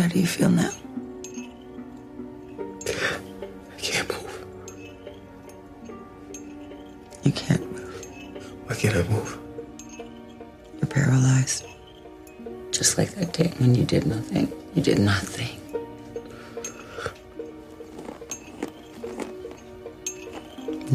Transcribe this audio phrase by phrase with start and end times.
[0.00, 0.72] How do you feel now?
[2.86, 3.20] I
[3.76, 4.44] can't move.
[7.22, 8.42] You can't move.
[8.64, 9.38] Why can't I move?
[10.78, 11.66] You're paralyzed.
[12.70, 14.50] Just like that day when you did nothing.
[14.74, 15.50] You did nothing.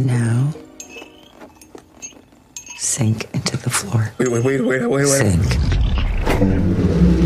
[0.04, 0.52] Now,
[2.76, 4.12] sink into the floor.
[4.18, 5.06] Wait, wait, wait, wait, wait, wait.
[5.06, 7.25] Sink.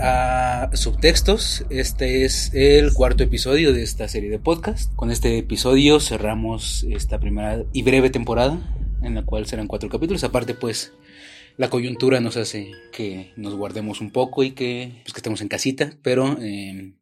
[0.00, 1.64] A Subtextos.
[1.70, 4.92] Este es el cuarto episodio de esta serie de podcast.
[4.96, 8.58] Con este episodio cerramos esta primera y breve temporada,
[9.04, 10.24] en la cual serán cuatro capítulos.
[10.24, 10.94] Aparte, pues,
[11.56, 15.48] la coyuntura nos hace que nos guardemos un poco y que, pues, que estemos en
[15.48, 16.94] casita, pero eh,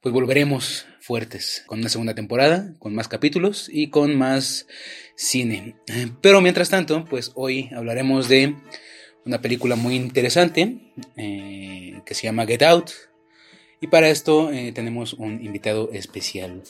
[0.00, 4.66] pues volveremos fuertes con una segunda temporada, con más capítulos y con más
[5.14, 5.76] cine.
[6.22, 8.56] Pero mientras tanto, pues hoy hablaremos de
[9.26, 12.90] una película muy interesante eh, que se llama Get Out.
[13.80, 16.62] Y para esto eh, tenemos un invitado especial.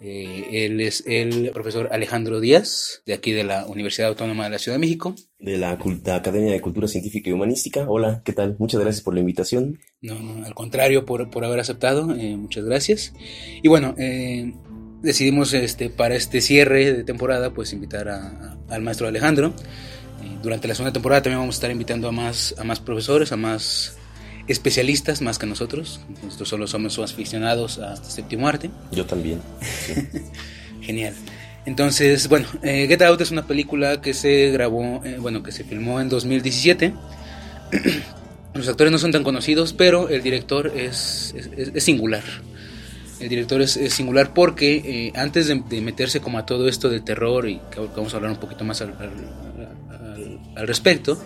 [0.00, 4.58] Eh, él es el profesor Alejandro Díaz, de aquí de la Universidad Autónoma de la
[4.58, 5.14] Ciudad de México.
[5.38, 7.86] de la, Academia de Cultura Científica y Humanística.
[7.88, 8.56] Hola, ¿qué tal?
[8.58, 9.78] Muchas gracias por la invitación.
[10.02, 12.06] No, no, al contrario, por, por haber aceptado.
[12.06, 13.14] muchas gracias.
[13.62, 13.94] Y bueno,
[15.02, 19.54] decidimos este, para este cierre de temporada, pues invitar a- a- al maestro Alejandro.
[20.44, 23.36] Durante la segunda temporada también vamos a estar invitando a más, a más profesores, a
[23.36, 23.96] más
[24.46, 26.00] especialistas, más que nosotros.
[26.22, 28.70] Nosotros solo somos aficionados a este séptimo arte.
[28.92, 29.40] Yo también.
[30.82, 31.14] Genial.
[31.66, 35.64] Entonces, bueno, eh, Get Out es una película que se grabó, eh, bueno, que se
[35.64, 36.92] filmó en 2017.
[38.54, 42.22] Los actores no son tan conocidos, pero el director es, es- es- es singular.
[43.18, 46.88] El director es, es singular porque eh, antes de, de meterse como a todo esto
[46.90, 49.53] del terror, y que vamos a hablar un poquito más al, al-
[50.56, 51.18] al- respecto,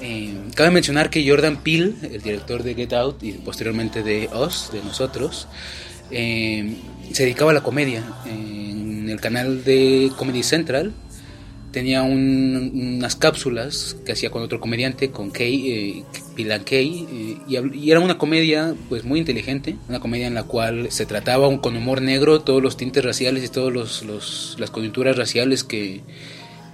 [0.00, 4.70] eh, cabe mencionar que Jordan Peele, el director de Get Out y posteriormente de Us,
[4.72, 5.46] de nosotros,
[6.10, 6.76] eh,
[7.12, 8.02] se dedicaba a la comedia.
[8.26, 10.92] En el canal de Comedy Central
[11.72, 17.90] tenía un- unas cápsulas que hacía con otro comediante, con Kay, eh, Pilan Kay, y,
[17.90, 22.02] era una comedia pues muy inteligente, una comedia en la cual se trataba con humor
[22.02, 26.02] negro todos los tintes raciales y todas los- las coyunturas raciales que,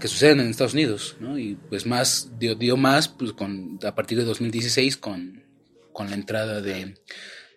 [0.00, 1.38] que suceden en Estados Unidos, ¿no?
[1.38, 5.44] Y pues más, dio, más pues con, a partir de 2016 con,
[5.92, 6.94] con la entrada de,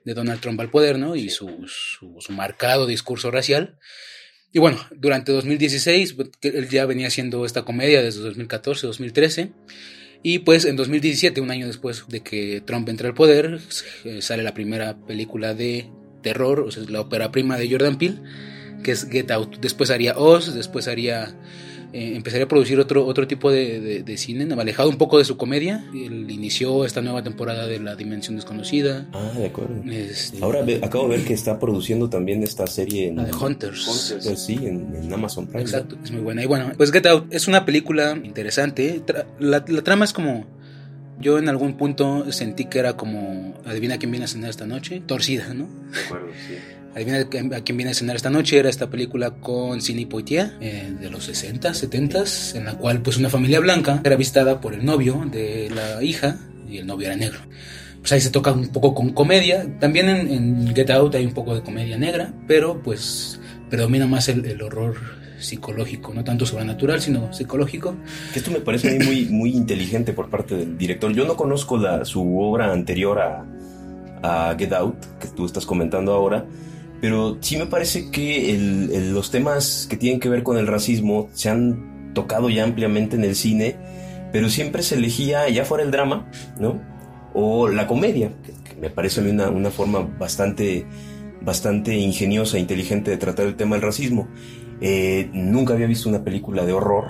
[0.03, 1.15] de Donald Trump al poder, ¿no?
[1.15, 3.77] Y su, su, marcado discurso racial.
[4.51, 9.51] Y bueno, durante 2016, pues, él ya venía haciendo esta comedia desde 2014, 2013.
[10.23, 13.59] Y pues en 2017, un año después de que Trump entra al poder,
[14.03, 15.89] eh, sale la primera película de
[16.21, 18.21] terror, o sea, la ópera prima de Jordan Peele,
[18.83, 19.57] que es Get Out.
[19.59, 21.35] Después haría Oz, después haría
[21.93, 25.25] eh, empezaría a producir otro, otro tipo de, de- de cine, alejado un poco de
[25.25, 25.83] su comedia.
[25.93, 29.07] Él inició esta nueva temporada de La Dimensión Desconocida.
[29.13, 29.81] Ah, de acuerdo.
[29.91, 33.33] Este, Ahora ve- acabo de ver que está produciendo también esta serie en, La de
[33.33, 33.87] Hunters.
[33.87, 35.61] Hunters, sí, en, en Amazon Prime.
[35.61, 36.43] Exacto, es muy buena.
[36.43, 39.01] Y bueno, pues Get Out es una película interesante.
[39.05, 40.45] Tra- La, la trama es como.
[41.19, 43.53] Yo en algún punto sentí que era como.
[43.65, 45.01] Adivina quién viene a cenar esta noche.
[45.05, 45.67] Torcida, ¿no?
[45.91, 46.55] De acuerdo, sí.
[46.95, 47.19] Adivina
[47.55, 48.57] a quién viene a cenar esta noche.
[48.57, 52.23] Era esta película con Sidney Poitier eh, de los 60, 70,
[52.55, 56.37] en la cual pues una familia blanca era visitada por el novio de la hija
[56.69, 57.39] y el novio era negro.
[57.99, 59.67] Pues ahí se toca un poco con comedia.
[59.79, 63.39] También en, en Get Out hay un poco de comedia negra, pero pues
[63.69, 64.95] predomina más el, el horror
[65.41, 67.95] psicológico, no tanto sobrenatural, sino psicológico.
[68.35, 71.11] Esto me parece muy, muy inteligente por parte del director.
[71.13, 73.45] Yo no conozco la, su obra anterior a,
[74.21, 76.45] a Get Out, que tú estás comentando ahora,
[77.01, 80.67] pero sí me parece que el- el- los temas que tienen que ver con el
[80.67, 83.75] racismo se han tocado ya ampliamente en el cine,
[84.31, 86.79] pero siempre se elegía ya fuera el drama, ¿no?
[87.33, 90.85] O la comedia, que, me parece una, una forma bastante,
[91.41, 94.27] bastante ingeniosa e inteligente de tratar el tema del racismo.
[94.81, 97.09] Eh, nunca había visto una película de horror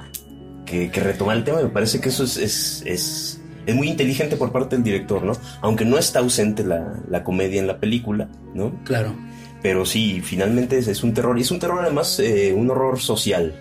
[0.65, 1.61] que, que el tema.
[1.61, 5.33] Me parece que eso es, es, es, es muy inteligente por parte del director, ¿no?
[5.61, 8.73] Aunque no está ausente la, la comedia en la película, ¿no?
[8.83, 9.15] Claro.
[9.61, 12.99] Pero sí, finalmente es, es un terror, y es un terror además, eh, un horror
[12.99, 13.53] social,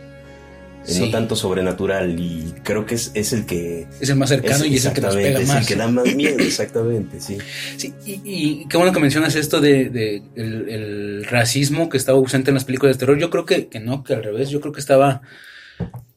[0.86, 1.00] eh, Sí.
[1.00, 3.86] no tanto sobrenatural, y creo que es, es el que...
[4.00, 5.60] Es el más cercano y es el que nos pega es más.
[5.60, 7.36] el que da más miedo, exactamente, sí.
[7.76, 12.16] Sí, y, y qué bueno que mencionas esto de, de el, el racismo que estaba
[12.18, 13.18] ausente en las películas de terror.
[13.18, 15.20] Yo creo que, que no, que al revés, yo creo que estaba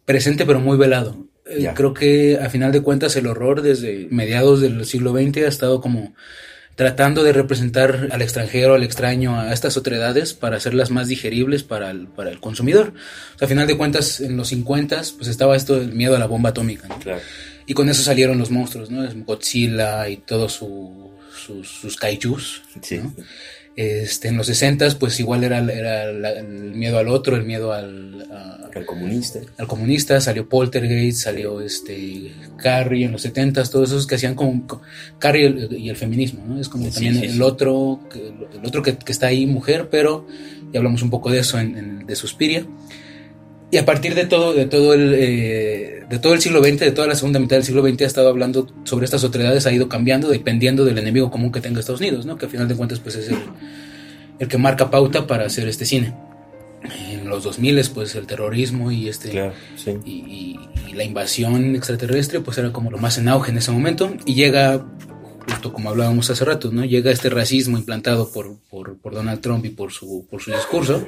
[0.05, 1.25] presente pero muy velado.
[1.45, 5.47] Eh, creo que a final de cuentas el horror desde mediados del siglo XX ha
[5.49, 6.13] estado como
[6.75, 11.91] tratando de representar al extranjero, al extraño, a estas otredades para hacerlas más digeribles para
[11.91, 12.93] el, para el consumidor.
[13.35, 16.19] O sea, a final de cuentas en los 50 pues estaba esto del miedo a
[16.19, 16.87] la bomba atómica.
[16.87, 16.97] ¿no?
[16.99, 17.21] Claro.
[17.65, 19.07] Y con eso salieron los monstruos, ¿no?
[19.25, 22.61] Godzilla y todos su, sus, sus kaijus.
[22.81, 22.97] Sí.
[22.97, 23.13] ¿no?
[23.75, 27.73] Este, en los 60 pues igual era, era la- el miedo al otro, el miedo
[27.73, 29.39] al, a- Al comunista.
[29.57, 34.67] al comunista, salió Poltergeist, salió este Carrie en los 70 todos esos que hacían como
[34.67, 34.81] co-
[35.17, 36.59] Carrie y el, y el feminismo, ¿no?
[36.59, 37.41] Es como Sí, también sí, el sí.
[37.41, 40.27] otro, el otro que, que está ahí, mujer, pero
[40.71, 42.65] ya hablamos un poco de eso en, en- de Suspiria.
[43.73, 46.91] Y a partir de todo, de todo el, eh, de todo el siglo XX, de
[46.91, 49.89] toda la segunda mitad del siglo XX, ha estado hablando sobre estas otredades, ha ido
[49.89, 52.37] cambiando dependiendo del enemigo común que tenga Estados Unidos, ¿no?
[52.37, 53.37] Que al final de cuentas, pues es el,
[54.37, 56.13] el que marca pauta para hacer este cine.
[57.09, 59.97] En los 2000, pues el terrorismo y este Claro, sí.
[60.05, 60.59] y, y-
[60.91, 64.13] y la invasión extraterrestre, pues era como lo más en auge en ese momento.
[64.25, 64.85] Y llega,
[65.49, 66.85] justo como hablábamos hace rato, ¿no?
[66.85, 71.03] Llega este racismo implantado por, por, por Donald Trump y por su, por su discurso.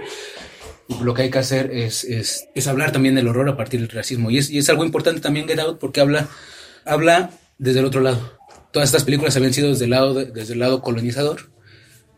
[1.03, 3.89] Lo que hay que hacer es, es, es hablar también del horror a partir del
[3.89, 4.29] racismo.
[4.29, 6.27] Y es, y es algo importante también Get Out porque habla,
[6.85, 8.33] habla desde el otro lado.
[8.71, 11.49] Todas estas películas habían sido desde el lado, de- desde el lado colonizador.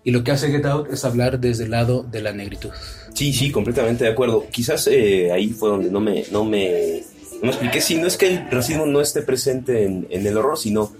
[0.04, 2.69] Y lo que hace Get Out es hablar desde el lado de la negritud.
[3.14, 4.46] Sí, sí, completamente de acuerdo.
[4.52, 7.04] Quizás eh, ahí fue donde no me, no me,
[7.36, 7.80] no me expliqué.
[7.81, 10.94] Si no es que el racismo no esté presente en, en el horror, sino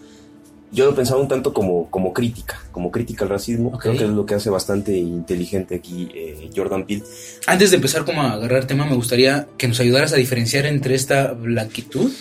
[0.72, 3.78] yo lo pensaba un tanto como, como crítica, como crítica al racismo.
[3.78, 7.04] Creo que es lo que hace bastante inteligente aquí eh, Jordan Peele.
[7.46, 10.96] Antes de empezar como a agarrar tema, me gustaría que nos ayudaras a diferenciar entre
[10.96, 12.12] esta blanquitud,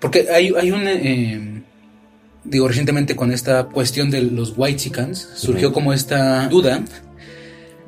[0.00, 0.86] porque hay, hay un...
[0.86, 1.62] eh,
[2.44, 6.82] digo, recientemente con esta cuestión de los white chickens, surgió como esta duda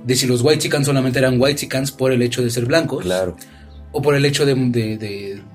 [0.04, 3.02] de si los white chickens solamente eran white chickens por el hecho de ser blancos,
[3.02, 3.36] Claro.
[3.92, 4.96] O por el hecho de, de-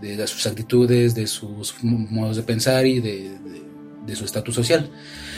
[0.02, 3.32] de- sus actitudes, de sus modos de pensar y de,
[4.16, 4.90] su estatus social.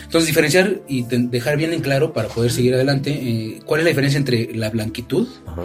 [0.03, 3.83] Entonces, diferenciar y de- dejar bien en claro para poder seguir adelante eh, cuál es
[3.85, 5.63] la diferencia entre la blanquitud Ajá.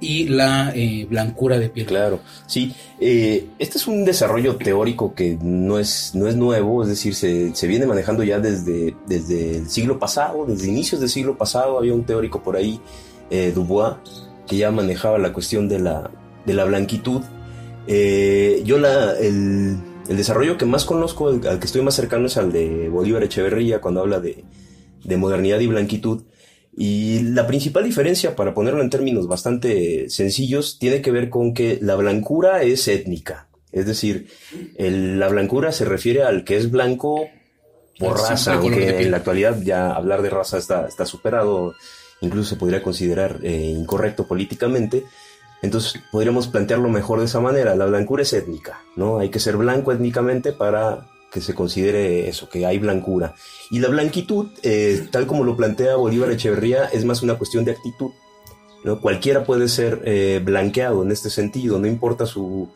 [0.00, 1.86] y la eh, blancura de piel.
[1.86, 2.72] Claro, sí.
[3.00, 7.54] Eh, este es un desarrollo teórico que no es, no es nuevo, es decir, se,
[7.54, 11.94] se viene manejando ya desde, desde el siglo pasado, desde inicios del siglo pasado había
[11.94, 12.80] un teórico por ahí,
[13.30, 13.96] eh, Dubois,
[14.46, 16.10] que ya manejaba la cuestión de la,
[16.46, 17.22] de la blanquitud.
[17.86, 19.76] Eh, yo la, el,
[20.08, 23.22] el desarrollo que más conozco, el- al que estoy más cercano es al de Bolívar
[23.22, 24.44] Echeverría, cuando habla de,
[25.04, 26.22] de modernidad y blanquitud.
[26.76, 31.78] Y la principal diferencia, para ponerlo en términos bastante sencillos, tiene que ver con que
[31.80, 33.48] la blancura es étnica.
[33.72, 34.28] Es decir,
[34.76, 37.28] el- la blancura se refiere al que es blanco
[37.98, 41.74] por Sí, raza, aunque en la actualidad ya hablar de raza está, está superado,
[42.20, 45.04] incluso se podría considerar eh, incorrecto políticamente.
[45.66, 47.74] Entonces podríamos plantearlo mejor de esa manera.
[47.74, 49.18] La blancura es étnica, ¿no?
[49.18, 53.34] Hay que ser blanco étnicamente para que se considere eso, que hay blancura.
[53.70, 57.72] Y la blanquitud, eh, tal como lo plantea Bolívar Echeverría, es más una cuestión de
[57.72, 58.12] actitud.
[58.84, 59.00] ¿no?
[59.00, 62.70] Cualquiera puede ser eh, blanqueado en este sentido, no importa su,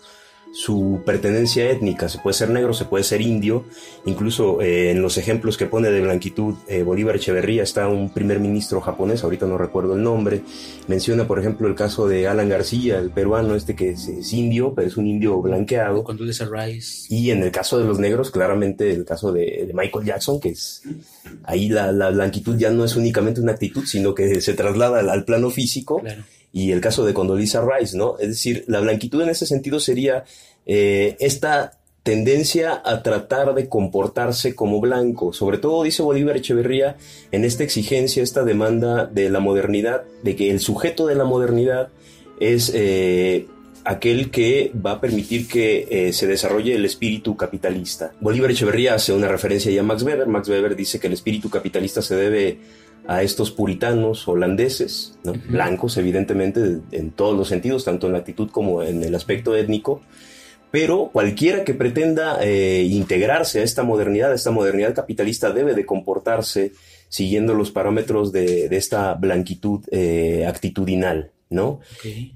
[0.52, 3.64] su pertenencia étnica, se puede ser negro, se puede ser indio,
[4.04, 8.40] incluso eh, en los ejemplos que pone de blanquitud eh, Bolívar Echeverría está un primer
[8.40, 10.42] ministro japonés, ahorita no recuerdo el nombre,
[10.88, 14.75] menciona por ejemplo el caso de Alan García, el peruano este que es, es indio,
[14.75, 16.02] pero es un indio blanqueado.
[16.50, 17.07] Rice.
[17.09, 20.50] Y en el caso de los negros, claramente el caso de, de Michael Jackson, que
[20.50, 20.83] es
[21.45, 25.11] ahí la, la blanquitud ya no es únicamente una actitud, sino que se traslada al,
[25.11, 26.00] al plano físico.
[26.00, 26.23] Claro.
[26.52, 28.19] Y el caso de Condoleezza Rice, ¿no?
[28.19, 30.25] Es decir, la blanquitud en ese sentido sería
[30.66, 35.33] eh, esta tendencia a tratar de comportarse como blanco.
[35.33, 36.97] Sobre todo, dice Bolívar Echeverría,
[37.30, 41.88] en esta exigencia, esta demanda de la modernidad, de que el sujeto de la modernidad
[42.40, 43.47] es eh,
[43.85, 48.12] aquel que va a permitir que eh, se desarrolle el espíritu capitalista.
[48.21, 50.26] Bolívar Echeverría hace una referencia ya a Max Weber.
[50.26, 52.59] Max Weber dice que el espíritu capitalista se debe
[53.10, 58.84] a estos puritanos holandeses, blancos evidentemente en todos los sentidos, tanto en la actitud como
[58.84, 60.00] en el aspecto étnico,
[60.70, 65.84] pero cualquiera que pretenda eh, integrarse a esta modernidad, a esta modernidad capitalista, debe de
[65.84, 66.70] comportarse
[67.08, 71.32] siguiendo los parámetros de, de esta blanquitud eh, actitudinal.
[71.50, 71.80] ¿No?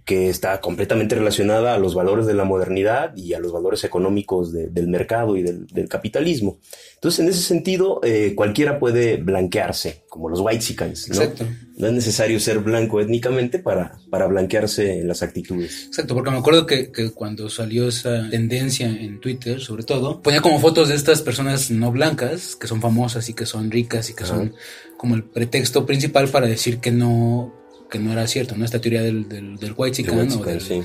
[0.05, 4.53] Que está completamente relacionada a los valores de la modernidad y a los valores económicos
[4.53, 6.59] de- del mercado y del, del capitalismo.
[6.95, 11.15] Entonces, en ese sentido, eh, cualquiera puede blanquearse, como los whitexicans, ¿no?
[11.15, 11.47] Exacto.
[11.77, 15.87] No es necesario ser blanco étnicamente para, para blanquearse en las actitudes.
[15.87, 20.41] Exacto, porque me acuerdo que, que cuando salió esa tendencia en Twitter, sobre todo, ponía
[20.41, 24.15] como fotos de estas personas no blancas, que son famosas y que son ricas y
[24.15, 24.35] que Ajá.
[24.35, 24.55] son
[24.97, 27.53] como el pretexto principal para decir que no
[27.95, 28.65] que no era cierto, ¿no?
[28.65, 30.83] Esta teoría del, del, del white El o del, sí.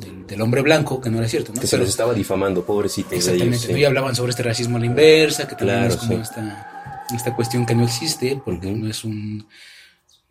[0.00, 1.60] del- del hombre blanco, que no era cierto, ¿no?
[1.60, 3.28] Que se Pero- los estaba difamando, pobrecitos de ellos.
[3.28, 3.80] Exactamente, sí.
[3.80, 6.20] y hablaban sobre este racismo a la inversa, que también Claro, es como sí.
[6.22, 8.76] esta, esta cuestión que no existe, porque Ujú.
[8.76, 9.46] no es un...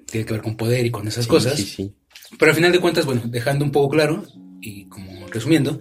[0.06, 1.56] tiene que ver con poder y con esas cosas.
[1.56, 1.94] Sí, sí.
[2.40, 4.24] Pero al final de cuentas, bueno, dejando un poco claro
[4.62, 5.80] y como resumiendo,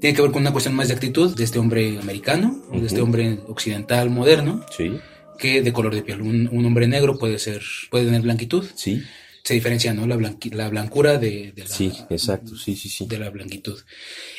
[0.00, 2.86] tiene que ver con una cuestión más de actitud de este hombre americano, o de
[2.86, 4.90] este hombre occidental moderno, Sí,
[5.38, 6.22] que de color de piel.
[6.22, 8.64] Un, un hombre negro puede ser, puede tener blanquitud.
[8.74, 9.02] sí,
[9.50, 10.06] Se diferencia, ¿no?
[10.06, 13.06] La, blanqui- la blancura de, de la, sí, exacto, sí, sí, sí.
[13.08, 13.76] de la blanquitud.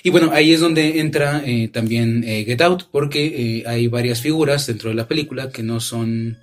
[0.03, 3.25] Y bueno, ahí es donde entra eh, también eh, Get Out, porque
[3.59, 6.37] eh, hay varias figuras dentro de la película que no son,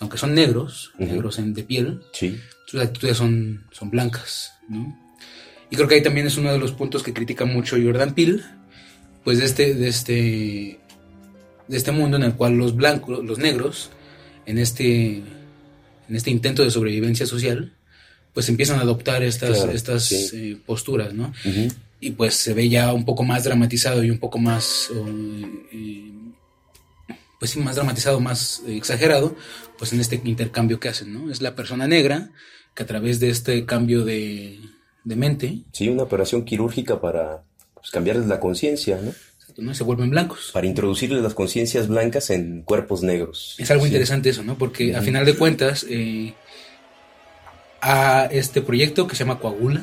[0.00, 2.36] aunque son negros, negros en, de piel, Sí,
[2.66, 4.98] sus actitudes son, son blancas, ¿no?
[5.70, 8.42] Y creo que ahí también es uno de los puntos que critica mucho Jordan Peele,
[9.22, 10.80] pues de este, de este,
[11.68, 13.90] de este mundo en el cual los blancos, los negros,
[14.46, 15.18] en este,
[16.08, 17.72] en este intento de sobrevivencia social,
[18.34, 20.30] pues empiezan a adoptar estas, Claro, estas sí.
[20.34, 21.32] eh, posturas, ¿no?
[22.00, 26.12] Y pues se ve ya un poco más dramatizado y un poco más, eh, eh,
[27.38, 29.34] pues sí, más dramatizado, más exagerado,
[29.78, 31.30] pues en este intercambio que hacen, ¿no?
[31.30, 32.30] Es la persona negra
[32.74, 34.60] que a través de este cambio de,
[35.04, 37.42] de mente, sí, una operación quirúrgica para
[37.74, 39.12] pues, cambiarles la conciencia, ¿no?
[39.56, 39.74] ¿no?
[39.74, 40.50] Se vuelven blancos.
[40.54, 43.56] Para introducirles las conciencias blancas en cuerpos negros.
[43.58, 43.88] Es algo Sí.
[43.88, 44.56] interesante eso, ¿no?
[44.56, 46.34] Porque a final de cuentas, eh,
[47.82, 49.82] a este proyecto que se llama Coagula,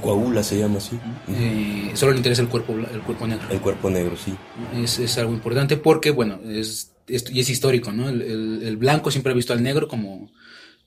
[0.00, 0.98] Coagula se llama así.
[1.28, 3.46] eh, solo le interesa el cuerpo, el cuerpo negro.
[3.50, 4.34] El cuerpo negro, sí.
[4.76, 8.08] Es, es algo importante porque, bueno, es, es- y es histórico, ¿no?
[8.08, 10.30] El, el- el blanco siempre ha visto al negro como,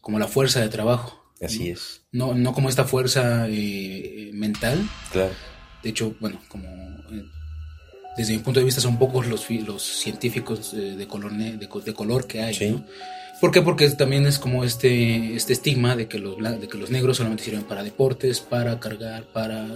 [0.02, 1.24] como la fuerza de trabajo.
[1.42, 2.02] Así es.
[2.12, 4.88] No, no como esta fuerza eh, mental.
[5.12, 5.34] Claro.
[5.84, 7.24] De hecho, bueno, como eh,
[8.18, 11.82] desde mi punto de vista son pocos los, los científicos eh, de, color de, co-
[11.82, 12.54] de color que hay.
[12.54, 12.70] Sí.
[12.72, 12.86] ¿no?
[13.42, 13.62] ¿Por qué?
[13.62, 17.44] Porque también es como este, este estigma de que, los, de que los negros solamente
[17.44, 19.68] sirven para deportes, para cargar, para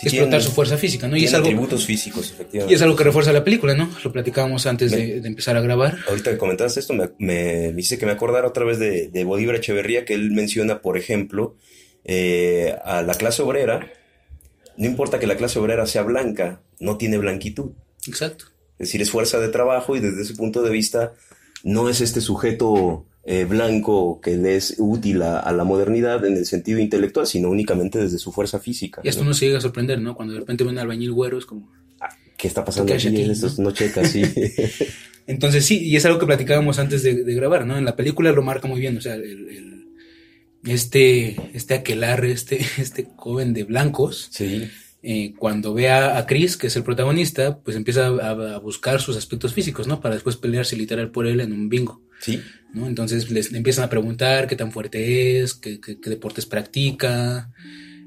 [0.00, 1.16] Sí, explotar tienen- su fuerza física, ¿no?
[1.16, 2.72] Y es, algo, atributos físicos, efectivamente.
[2.72, 3.90] y es algo que refuerza la película, ¿no?
[4.04, 5.98] Lo platicábamos antes de, de empezar a grabar.
[6.08, 9.24] Ahorita que comentaste esto, me, me, me hice que me acordara otra vez de, de
[9.24, 11.56] Bolívar Echeverría, que él menciona, por ejemplo,
[12.04, 13.90] eh, a la clase obrera.
[14.76, 17.72] No importa que la clase obrera sea blanca, no tiene blanquitud.
[18.06, 18.46] Exacto.
[18.78, 21.12] Es decir, es fuerza de trabajo y desde ese punto de vista
[21.64, 26.36] no es este sujeto eh, blanco que le es útil a, a la modernidad en
[26.36, 29.00] el sentido intelectual, sino únicamente desde su fuerza física.
[29.04, 29.28] Y esto ¿no?
[29.28, 30.14] uno se llega a sorprender, ¿no?
[30.14, 31.70] Cuando de repente ven al albañil güero, es como...
[32.36, 33.08] ¿Qué está pasando ¿Qué aquí?
[33.08, 33.64] hace aquí, Esto no?
[33.64, 34.22] no checa, sí.
[35.26, 37.76] Entonces sí, y es algo que platicábamos antes de, de grabar, ¿no?
[37.76, 39.78] En la película lo marca muy bien, o sea, el, el-
[40.64, 44.68] este, este aquelarre, este, este joven de blancos, sí,
[45.02, 49.00] eh, cuando ve a, a Chris, que es el protagonista, pues empieza a, a buscar
[49.00, 50.00] sus aspectos físicos, ¿no?
[50.00, 52.42] Para después pelearse literal por él en un bingo, sí.
[52.74, 52.86] ¿no?
[52.88, 57.50] Entonces les empiezan a preguntar qué tan fuerte es, qué, qué- qué deportes practica,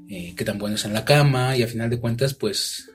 [0.08, 2.90] eh, qué tan bueno es en la cama, y a final de cuentas, pues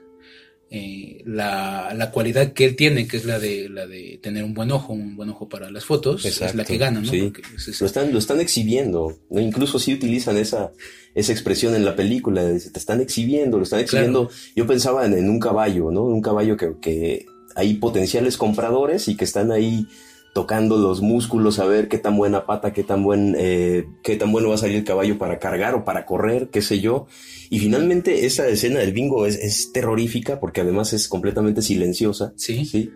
[0.69, 4.53] eh, la, la cualidad que él tiene, que es la de, la de tener un
[4.53, 7.09] buen ojo, un buen ojo para las fotos, es la que gana, ¿no?
[7.09, 7.31] sí.
[7.55, 9.39] Es Lo están, lo están exhibiendo, ¿no?
[9.39, 10.73] Incluso sí utilizan esa,
[11.15, 14.29] esa expresión en la película, te están exhibiendo, lo están exhibiendo.
[14.55, 16.03] Yo pensaba en, en un caballo, ¿no?
[16.03, 19.87] Un caballo que, que hay potenciales compradores y que están ahí
[20.37, 24.31] tocando los músculos a ver qué tan buena pata, qué tan buen, eh, qué tan
[24.31, 27.07] bueno va a salir el caballo para cargar o para correr, qué sé yo.
[27.49, 32.33] Y finalmente esa escena del bingo es, es terrorífica porque además es completamente silenciosa.
[32.35, 32.65] Sí.
[32.65, 32.91] Sí.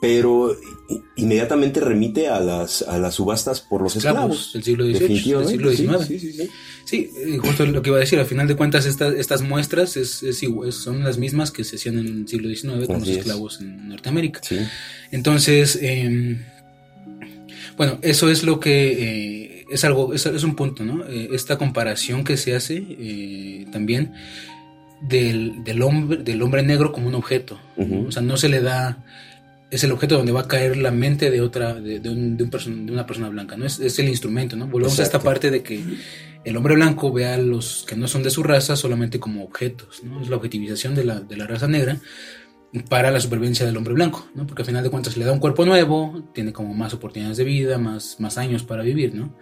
[0.00, 0.54] Pero
[1.16, 4.52] inmediatamente remite a las, a las subastas por los esclavos esclavos.
[4.52, 6.06] del siglo XVIII, del siglo XIX.
[6.06, 6.50] sí, sí, sí.
[6.84, 9.96] Sí, eh, justo lo que iba a decir, al final de cuentas estas, estas muestras
[9.96, 10.22] es,
[10.70, 13.16] son las mismas que se hacían en el siglo XIX con Así los es.
[13.18, 14.40] esclavos en Norteamérica.
[15.10, 16.36] Entonces, eh,
[17.76, 18.92] bueno, eso es lo que
[19.58, 21.04] eh, es algo, es, es un punto, ¿no?
[21.06, 24.12] Eh, esta comparación que se hace eh, también
[25.02, 27.58] del, del hombre, del hombre negro como un objeto.
[28.06, 29.04] O sea, no se le da
[29.70, 32.44] es el objeto donde va a caer la mente de otra, de, de un- de
[32.44, 33.66] un de una persona blanca, ¿no?
[33.66, 34.66] Es, es el instrumento, ¿no?
[34.68, 35.80] Volvemos a esta parte de que
[36.44, 40.02] el hombre blanco ve a los que no son de su raza solamente como objetos,
[40.04, 40.20] ¿no?
[40.22, 41.98] Es la objetivización de la, de la raza negra
[42.88, 44.46] para la supervivencia del hombre blanco, ¿no?
[44.46, 47.44] Porque al final de cuentas le da un cuerpo nuevo, tiene como más oportunidades de
[47.44, 49.36] vida, más, más años para vivir, ¿no?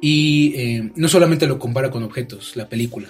[0.00, 3.08] Y eh, no solamente lo compara con objetos, la película.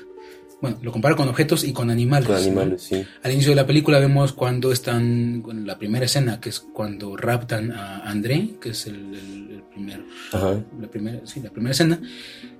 [0.63, 2.27] Bueno, lo compara con objetos y con animales.
[2.29, 2.43] Con ¿no?
[2.43, 3.05] animales, sí.
[3.23, 7.17] Al inicio de la película vemos cuando están, en la primera escena, que es cuando
[7.17, 10.63] raptan a André, que es el, el- el primer, Ajá.
[10.81, 12.01] la primera, sí, la primera escena.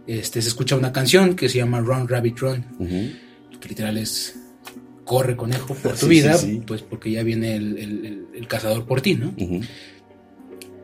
[0.07, 3.59] Este, se escucha una canción que se llama Run Rabbit Run, Ujú.
[3.61, 4.37] que literal es
[5.05, 6.63] corre conejo por tu Sí, vida, sí, sí.
[6.67, 9.33] pues porque ya viene el, el- cazador por ti, ¿no?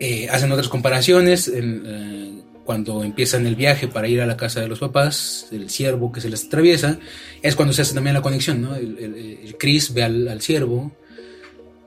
[0.01, 4.69] Eh, hacen otras comparaciones eh, cuando empiezan el viaje para ir a la casa de
[4.69, 6.99] los papás, el ciervo que se les atraviesa,
[7.41, 8.77] es cuando se hace también la conexión, ¿no?
[8.77, 10.93] El, el- el Chris ve al, al ciervo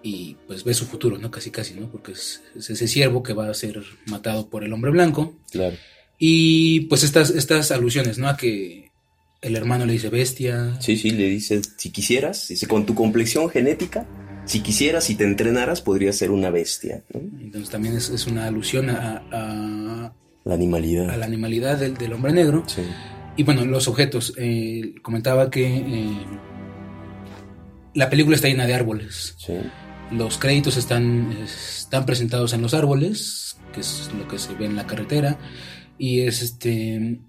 [0.02, 1.30] y pues ve su futuro, ¿no?
[1.30, 1.88] Casi casi, ¿no?
[1.92, 5.76] Porque es, es ese ciervo que va a ser matado por el hombre blanco Claro.
[6.18, 8.28] y pues estas, estas alusiones, ¿no?
[8.28, 8.90] A que
[9.44, 13.52] el hermano le dice bestia, Sí, sí, le dice, si quisieras, dice, con tu complexión
[13.52, 14.08] genética,
[14.48, 17.20] si quisieras, si te entrenaras, podrías ser una bestia, ¿no?
[17.40, 21.10] entonces también es, es una alusión a, a- La animalidad.
[21.10, 22.64] a la animalidad del, del hombre negro.
[22.68, 22.82] Sí.
[23.38, 24.34] Y bueno, los objetos.
[24.38, 26.18] eh, comentaba que eh,
[27.94, 29.36] la película está llena de árboles.
[29.38, 29.54] Sí.
[30.12, 34.76] Los créditos están, están presentados en los árboles, que es lo que se ve en
[34.76, 35.38] la carretera.
[35.98, 37.20] Y es este.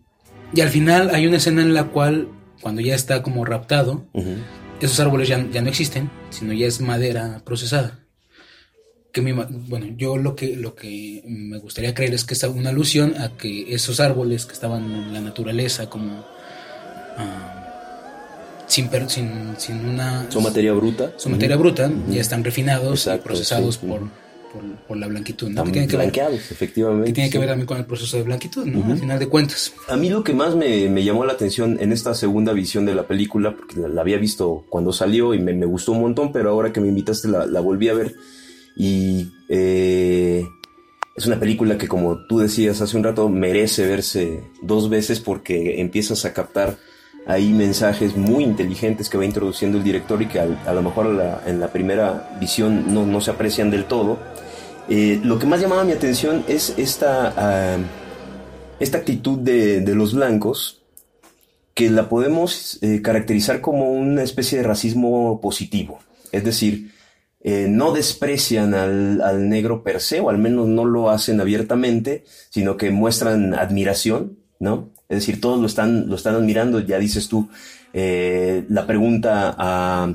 [0.55, 2.29] Y al final hay una escena en la cual,
[2.61, 4.07] cuando ya está como raptado,
[4.81, 8.01] esos árboles ya, ya no existen, sino ya es madera procesada.
[9.13, 12.71] Que me bueno, yo lo que, lo que me gustaría creer es que es una
[12.71, 16.25] alusión a que esos árboles que estaban en la naturaleza como
[17.19, 17.63] ah,
[18.67, 20.31] sin, sin, sin una...
[20.31, 21.13] Son materia bruta.
[21.17, 23.87] son materia bruta, ya están refinados Exacto, y procesados sí.
[23.87, 24.01] por,
[24.51, 25.63] por, por la blanquitud, ¿no?
[25.65, 27.07] Que tiene que, ver, blanqueados, efectivamente.
[27.09, 28.91] que tiene que ver también con el proceso de blanquitud, ¿no?
[28.91, 29.75] Al final de cuentas.
[29.89, 32.95] A mí lo que más me, me llamó la atención en esta segunda visión de
[32.95, 36.33] la película, porque la, la había visto cuando salió y me, me gustó un montón,
[36.33, 38.15] pero ahora que me invitaste la, la volví a ver
[38.77, 40.47] y eh,
[41.17, 45.81] es una película que como tú decías hace un rato merece verse dos veces porque
[45.81, 46.79] empiezas a captar
[47.27, 51.61] ahí mensajes muy inteligentes que va introduciendo el director y que a, lo mejor en
[51.61, 54.19] la primera visión no, no se aprecian del todo.
[54.89, 57.33] Eh, lo que más llamaba mi atención es esta...
[57.37, 57.79] ah,
[58.81, 60.83] esta actitud de, de los blancos
[61.75, 66.01] que la podemos eh, caracterizar como una especie de racismo positivo.
[66.33, 66.92] Es decir,
[67.45, 72.25] eh, no desprecian al, al negro per se, o al menos no lo hacen abiertamente,
[72.51, 74.91] sino que muestran admiración, ¿no?
[75.09, 77.49] Es decir, todos lo están, lo están admirando, ya dices tú,
[77.93, 80.15] eh, la pregunta a,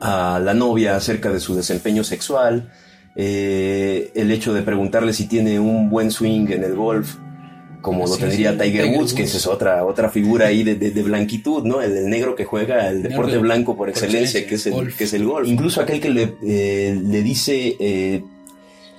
[0.00, 2.72] a la novia acerca de su desempeño sexual,
[3.16, 7.16] eh, el hecho de preguntarle si tiene un buen swing en el golf,
[7.84, 9.34] como lo Sí, tendría sí, Tiger, Tiger Woods, que Woods.
[9.34, 11.82] es otra, otra figura ahí de, de- de blanquitud, ¿no?
[11.82, 14.72] El, el negro que juega el deporte de- blanco por por excelencia, que es, el,
[14.72, 14.96] golf.
[14.96, 15.46] que es el golf.
[15.46, 18.22] Incluso aquel que le, eh, le dice, eh,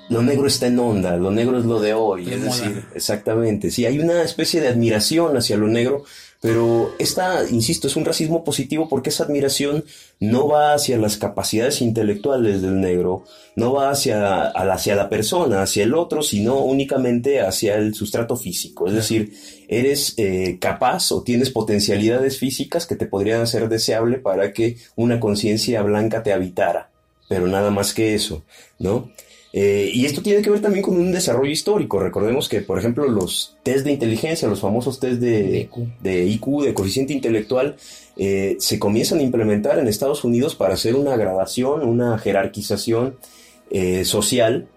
[0.09, 3.87] lo negro está en onda, lo negro es lo de hoy, es decir, exactamente, sí,
[3.87, 6.03] hay una especie de admiración hacia lo negro,
[6.45, 9.83] pero esta, insisto, es un racismo positivo porque esa admiración
[10.19, 13.23] no va hacia las capacidades intelectuales del negro,
[13.55, 18.85] no va hacia, hacia la persona, hacia el otro, sino únicamente hacia el sustrato físico.
[18.85, 19.33] Es decir,
[19.67, 25.19] eres eh, capaz o tienes potencialidades físicas que te podrían hacer deseable para que una
[25.19, 26.91] conciencia blanca te habitara,
[27.27, 28.43] pero nada más que eso,
[28.77, 29.09] ¿no?
[29.57, 31.97] Eh, y esto tiene que ver también con un desarrollo histórico.
[31.97, 35.69] Recordemos que, por ejemplo, los test de inteligencia, los famosos test de,
[36.01, 36.63] De IQ.
[36.63, 37.77] de coeficiente intelectual,
[38.17, 43.15] eh, se comienzan a implementar en Estados Unidos para hacer una gradación, una jerarquización
[43.71, 44.67] eh, social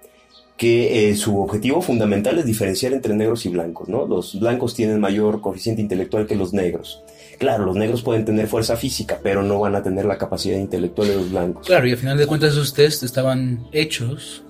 [0.56, 4.06] que eh, su objetivo fundamental es diferenciar entre negros y blancos, ¿no?
[4.06, 7.02] Los blancos tienen mayor coeficiente intelectual que los negros.
[7.38, 11.08] Claro, los negros pueden tener fuerza física, pero no van a tener la capacidad intelectual
[11.08, 11.66] de los blancos.
[11.66, 14.44] Claro, y al final de cuentas esos test estaban hechos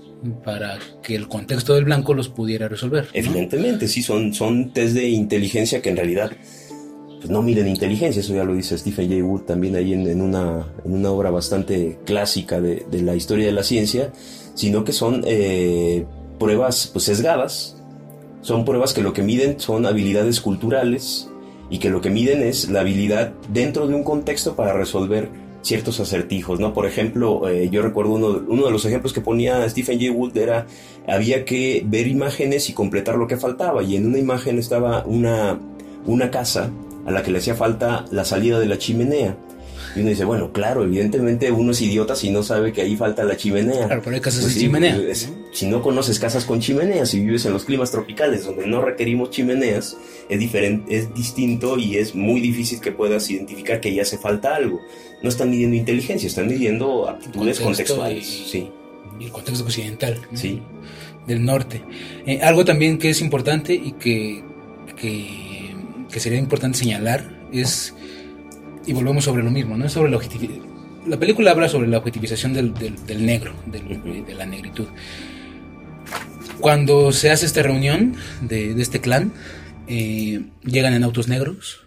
[0.44, 3.08] para que el contexto del blanco los pudiera resolver.
[3.12, 6.32] Evidentemente, sí, son, son test de inteligencia que en realidad
[7.18, 10.20] pues, no miden inteligencia, eso ya lo dice Stephen Jay Wood también ahí en, en
[10.20, 14.12] una, en una obra bastante clásica de, de la historia de la ciencia,
[14.54, 16.04] sino que son eh,
[16.38, 17.76] pruebas pues, sesgadas,
[18.40, 21.28] son pruebas que lo que miden son habilidades culturales
[21.70, 25.28] y que lo que miden es la habilidad dentro de un contexto para resolver
[25.68, 26.72] ciertos acertijos, ¿no?
[26.72, 30.36] Por ejemplo, eh, yo recuerdo uno, uno de los ejemplos que ponía Stephen Jay Gould
[30.36, 30.66] era
[31.06, 35.60] había que ver imágenes y completar lo que faltaba y en una imagen estaba una,
[36.06, 36.70] una casa
[37.06, 39.36] a la que le hacía falta la salida de la chimenea.
[39.98, 43.24] Y uno dice, bueno, claro, evidentemente uno es idiota si no sabe que ahí falta
[43.24, 43.86] la chimenea.
[43.86, 44.96] Claro, pero hay casas Pues sin sí, chimenea.
[44.96, 48.80] pues, si no conoces casas con chimeneas, si vives en los climas tropicales donde no
[48.80, 49.96] requerimos chimeneas,
[50.28, 54.54] es diferente, es distinto y es muy difícil que puedas identificar que ya hace falta
[54.54, 54.80] algo.
[55.22, 58.24] No están midiendo inteligencia, están midiendo aptitudes contextuales.
[58.28, 58.70] y- Sí,
[59.18, 60.18] Y el contexto occidental.
[60.34, 60.62] sí.
[61.26, 61.82] del norte.
[62.24, 64.42] Eh, algo también que es importante y que
[64.96, 65.74] que,
[66.10, 67.94] que sería importante señalar es,
[68.88, 69.84] y volvemos sobre lo mismo, ¿no?
[69.86, 70.56] Es sobre la objetividad.
[71.06, 74.86] La película habla sobre la objetivización del, del, del negro, del- de la negritud.
[76.60, 79.32] Cuando se hace esta reunión de, de este clan,
[79.86, 81.86] eh, llegan en autos negros,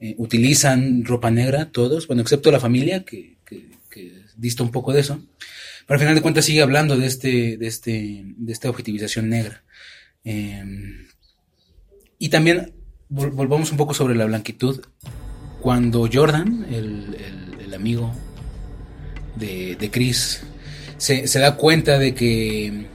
[0.00, 4.92] eh, utilizan ropa negra todos, bueno, excepto la familia, que, que- que dista un poco
[4.92, 5.20] de eso.
[5.86, 9.62] Pero al final de cuentas sigue hablando de, este, de, este, de esta objetivización negra.
[10.24, 10.64] Eh,
[12.18, 12.72] y también
[13.08, 14.80] vol- volvamos un poco sobre la blanquitud.
[15.66, 17.16] Cuando Jordan, el,
[17.58, 18.12] el- el amigo
[19.34, 20.42] de, de Chris,
[20.96, 22.86] se, se da cuenta de que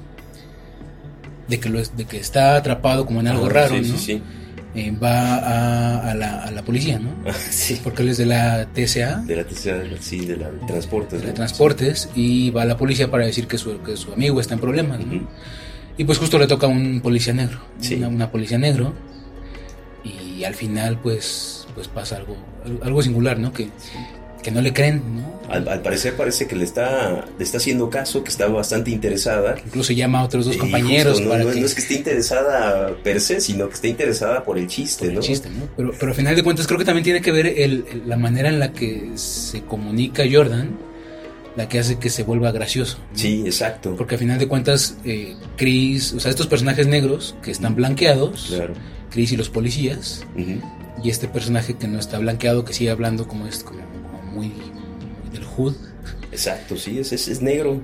[1.50, 3.98] de que, lo de que está atrapado como en algo Ah, raro, sí, ¿no?
[3.98, 4.22] sí, sí.
[4.74, 7.10] Eh, va a, a la, a la policía, ¿no?
[7.50, 7.78] Sí.
[7.84, 11.22] Porque él es de la TSA, De la TCA, sí, de la de transportes.
[11.24, 11.34] de ¿no?
[11.34, 14.62] transportes, y va a la policía para decir que su, que su amigo está en
[14.62, 15.28] problemas, ¿no?
[15.98, 17.96] Y pues justo le toca a un policía negro, Sí.
[17.96, 18.94] una, una policía negro,
[20.06, 22.36] y al final pues, pues pasa algo,
[22.84, 23.52] algo singular, ¿no?
[23.54, 23.70] Que,
[24.44, 25.40] que no le creen, ¿no?
[25.50, 29.56] Al, al parecer parece que le está, le está haciendo caso, que está bastante interesada.
[29.66, 31.60] Incluso llama a otros dos compañeros justo, no, para no- que...
[31.60, 35.10] no es que esté interesada per se, sino que esté interesada por el chiste, por
[35.10, 35.22] el ¿no?
[35.22, 35.68] chiste, ¿no?
[35.78, 38.18] Pero, pero al final de cuentas creo que también tiene que ver el, el- la
[38.18, 40.70] manera en la que se comunica Jordan,
[41.58, 42.98] la que hace que se vuelva gracioso.
[43.12, 43.18] ¿no?
[43.20, 43.94] Sí, exacto.
[43.98, 48.46] Porque al final de cuentas, eh, Chris, o sea, estos personajes negros que están blanqueados,
[48.56, 48.74] Claro.
[49.12, 50.24] Chris y los policías.
[51.04, 54.48] Y este personaje que no está blanqueado, que sigue hablando como es como, como muy,
[54.48, 55.76] muy del hood.
[56.32, 57.82] Exacto, sí, es, es, es negro.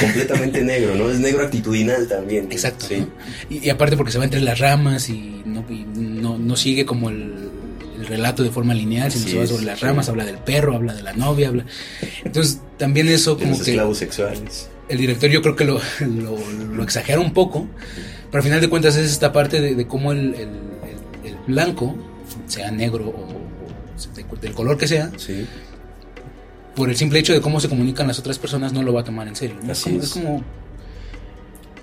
[0.00, 1.10] Completamente negro, ¿no?
[1.10, 2.48] Es negro actitudinal también.
[2.50, 2.86] Exacto.
[2.88, 2.98] Sí.
[3.00, 3.06] ¿no?
[3.48, 6.84] Y, y aparte porque se va entre las ramas y no, y no, no sigue
[6.84, 7.48] como el,
[7.98, 9.86] el relato de forma lineal, sino se va sobre las sí.
[9.86, 11.64] ramas, habla del perro, habla de la novia, habla...
[12.24, 14.68] Entonces también eso como los que esclavos sexuales.
[14.88, 16.36] el director yo creo que lo, lo,
[16.74, 17.66] lo exagera un poco,
[18.30, 21.36] pero al final de cuentas es esta parte de, de cómo el, el- el- el
[21.46, 21.94] blanco,
[22.50, 25.46] sea negro o, o de- del color que sea, Sí.
[26.74, 29.04] por el simple hecho de cómo se comunican las otras personas no lo va a
[29.04, 29.56] tomar en serio.
[29.62, 29.72] ¿no?
[29.72, 30.10] Así como, es.
[30.10, 30.42] como-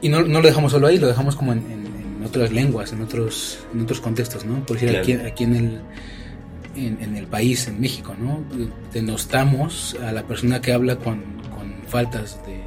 [0.02, 1.88] y no, no lo dejamos solo ahí, lo dejamos como en, en-
[2.20, 4.66] en otras lenguas, en otros, en otros contextos, ¿no?
[4.66, 5.04] Por decir, Claro.
[5.04, 5.82] aquí, aquí en el
[6.76, 8.44] en, en el país, en México, ¿no?
[8.94, 11.24] Denostamos a la persona que habla con,
[11.56, 12.62] con faltas de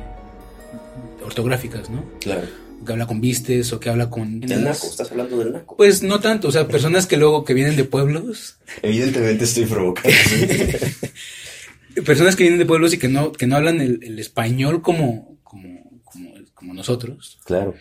[1.24, 2.04] ortográficas, ¿no?
[2.20, 2.42] Claro.
[2.84, 4.40] Que habla con vistes o que habla con...
[4.40, 5.76] Del naco, estás hablando del naco.
[5.76, 10.10] Pues no tanto, o sea, personas que luego que vienen de pueblos Evidentemente estoy provocando.
[12.04, 15.38] personas que vienen de pueblos y que no, que no hablan el, el español como,
[15.42, 17.38] como, como, como nosotros.
[17.44, 17.74] claro.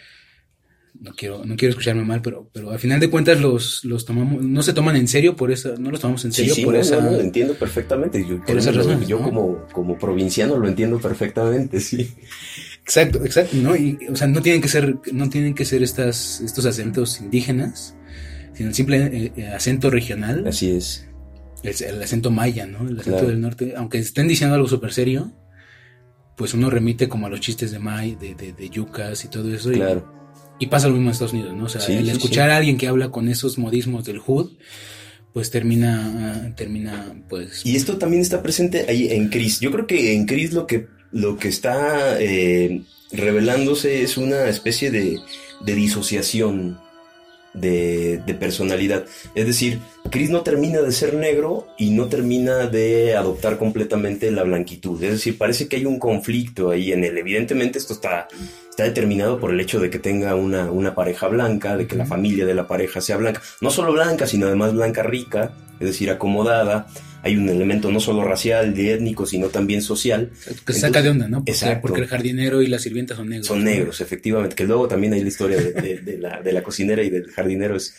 [1.01, 4.43] No quiero, no quiero escucharme mal, pero, pero al final de cuentas los, los tomamos,
[4.43, 6.73] no se toman en serio por esa, no los tomamos en Sí, serio sí, por
[6.73, 6.99] no, esa.
[6.99, 8.25] no, lo entiendo perfectamente.
[8.27, 9.23] Yo, por esas yo- razones, yo ¿no?
[9.23, 12.11] como, como provinciano lo entiendo perfectamente, sí.
[12.81, 13.75] Exacto, exacto, ¿no?
[13.75, 17.95] Y, o sea, no tienen que ser, no tienen que ser estas, estos acentos indígenas,
[18.53, 21.07] sino el simple eh, eh, acento regional, Así es.
[21.63, 22.79] el, el acento maya, ¿no?
[22.87, 23.27] El acento Claro.
[23.27, 25.31] del norte, aunque estén diciendo algo súper serio,
[26.35, 29.53] pues uno remite como a los chistes de May, de, de, de yucas y todo
[29.53, 29.71] eso.
[29.71, 30.17] Claro.
[30.57, 31.65] Y pasa lo mismo en Estados Unidos, ¿no?
[31.65, 34.51] O sea, Sí, el sí, escuchar a alguien que habla con esos modismos del hood,
[35.33, 37.65] pues termina, termina, pues...
[37.65, 39.59] Y esto también está presente ahí en Chris.
[39.59, 44.91] Yo creo que en Chris lo que, lo que está eh, revelándose es una especie
[44.91, 45.17] de,
[45.61, 46.79] de disociación
[47.53, 49.05] de, de personalidad.
[49.35, 49.79] Es decir,
[50.11, 55.01] Chris no termina de ser negro y no termina de adoptar completamente la blanquitud.
[55.03, 57.17] Es decir, parece que hay un conflicto ahí en él.
[57.17, 58.27] Evidentemente esto está,
[58.69, 62.05] está determinado por el hecho de que tenga una, una pareja blanca, de que la
[62.05, 63.41] familia de la pareja sea blanca.
[63.61, 66.87] No solo blanca, sino además blanca rica, es decir, acomodada.
[67.21, 70.31] Hay un elemento no solo racial y étnico, sino también social.
[70.65, 71.37] que se saca de onda, ¿no?
[71.39, 71.81] Porque, Exacto.
[71.81, 73.47] porque el jardinero y la sirvienta son negros.
[73.47, 74.55] Son negros, efectivamente.
[74.55, 77.29] Que luego también hay la historia de, de- de la, de la cocinera y del
[77.31, 77.93] jardinero es,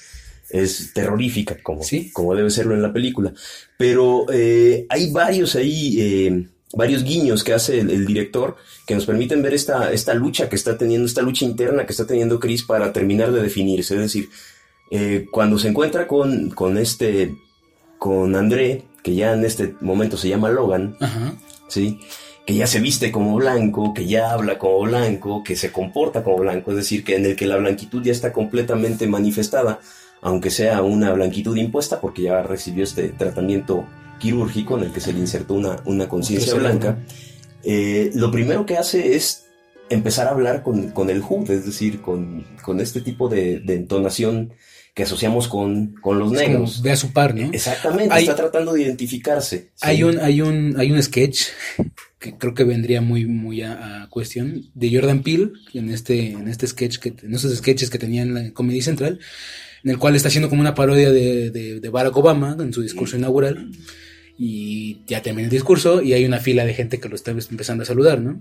[0.49, 2.11] es terrorífica, como, Sí.
[2.13, 3.33] como debe serlo en la película.
[3.77, 8.57] Pero eh, hay varios ahí, eh, varios guiños que hace el, el director
[8.87, 12.07] que nos permiten ver esta, esta lucha que está teniendo, esta lucha interna que está
[12.07, 13.95] teniendo Chris para terminar de definirse.
[13.97, 14.29] Es decir,
[14.91, 17.35] eh, cuando se encuentra con, con este,
[18.01, 21.35] con André, que ya en este momento se llama Logan, Ajá.
[21.69, 22.01] ¿sí?
[22.47, 26.39] Que ya se viste como blanco, que ya habla como blanco, que se comporta como
[26.39, 29.81] blanco, es decir, que en el que la blanquitud ya está completamente manifestada,
[30.23, 33.85] aunque sea una blanquitud impuesta, porque ya recibió este tratamiento
[34.19, 36.97] quirúrgico en el que se le insertó una, una conciencia blanca.
[37.65, 39.45] Eh, lo primero que hace es
[39.91, 43.75] empezar a hablar con, con el HUD, es decir, con, con este tipo de, de
[43.75, 44.55] entonación
[45.01, 46.83] que asociamos con, con los Es como negros.
[46.83, 47.51] ve a su par, ¿no?
[47.55, 49.71] Exactamente, Hay- está tratando de identificarse.
[49.81, 50.03] Hay sí.
[50.03, 51.47] un, hay un, hay un sketch
[52.19, 56.49] que creo que vendría muy, muy a, a cuestión de Jordan Peele en este, en
[56.49, 59.19] este sketch que, en esos sketches que tenía en la Comedy Central,
[59.85, 62.83] en el cual está haciendo como una parodia de, de, de Barack Obama en su
[62.83, 63.71] discurso inaugural.
[64.37, 67.83] Y ya termina el discurso y hay una fila de gente que lo está empezando
[67.83, 68.41] a saludar, ¿no?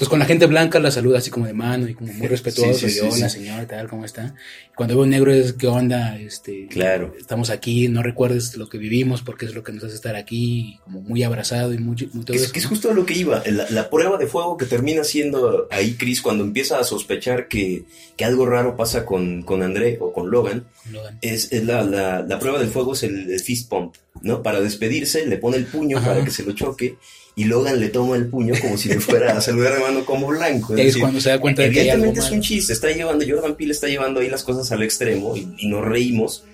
[0.00, 2.72] Entonces con la gente blanca la saluda así como de mano y como muy respetuoso.
[2.72, 3.40] Sí, sí, y, hola sí.
[3.40, 4.34] señor, tal, ¿cómo está?
[4.72, 6.18] Y cuando veo un negro es, ¿qué onda?
[6.18, 7.14] Este, Claro.
[7.20, 10.80] Estamos aquí, no recuerdes lo que vivimos porque es lo que nos hace estar aquí,
[10.84, 13.12] como muy abrazado y muy, muy todo es, eso, que es justo a lo que
[13.12, 13.42] iba.
[13.44, 17.84] La, la prueba de fuego que termina siendo ahí Chris cuando empieza a sospechar que,
[18.16, 20.64] que algo raro pasa con, con André o con Logan.
[20.90, 21.18] Logan.
[21.20, 24.42] Es, es la, la, la prueba del fuego es el, el fist pump, ¿no?
[24.42, 26.06] Para despedirse, le pone el puño Ajá.
[26.06, 26.96] para que se lo choque
[27.40, 30.26] y Logan le toma el puño como si le fuera a saludar de mano como
[30.26, 30.76] blanco.
[30.76, 33.72] Es cuando se da cuenta de que evidentemente es un chiste, está llevando, Jordan Peele
[33.72, 36.44] está llevando ahí las cosas al extremo y, y nos reímos,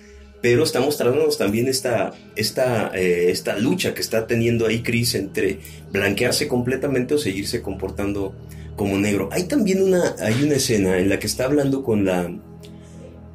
[0.41, 5.59] pero está mostrándonos también esta, esta, eh, esta lucha que está teniendo ahí Chris entre
[5.91, 8.33] blanquearse completamente o seguirse comportando
[8.77, 9.27] como negro.
[9.33, 12.33] Hay también una, hay una escena en la que está hablando con la,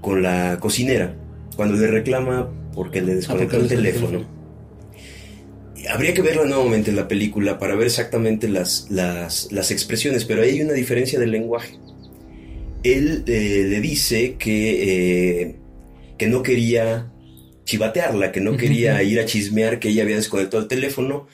[0.01, 1.15] con la cocinera,
[1.55, 4.42] cuando le reclama porque le Ah, desconectó el teléfono.
[5.89, 10.43] Habría que verla nuevamente en la película para ver exactamente las, las, las expresiones, pero
[10.43, 11.79] ahí hay una diferencia del lenguaje.
[12.83, 15.57] Él eh, le dice que, eh,
[16.19, 17.11] que no quería
[17.65, 21.29] chivatearla, que no quería ir a chismear que ella había desconectado el teléfono,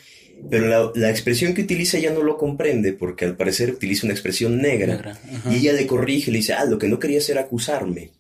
[0.51, 4.15] pero la, la expresión que utiliza ella no lo comprende, porque al parecer utiliza una
[4.15, 4.97] expresión negra.
[4.97, 5.19] Negra.
[5.51, 8.11] Y ella le corrige, le dice, ah, lo que no quería hacer era acusarme.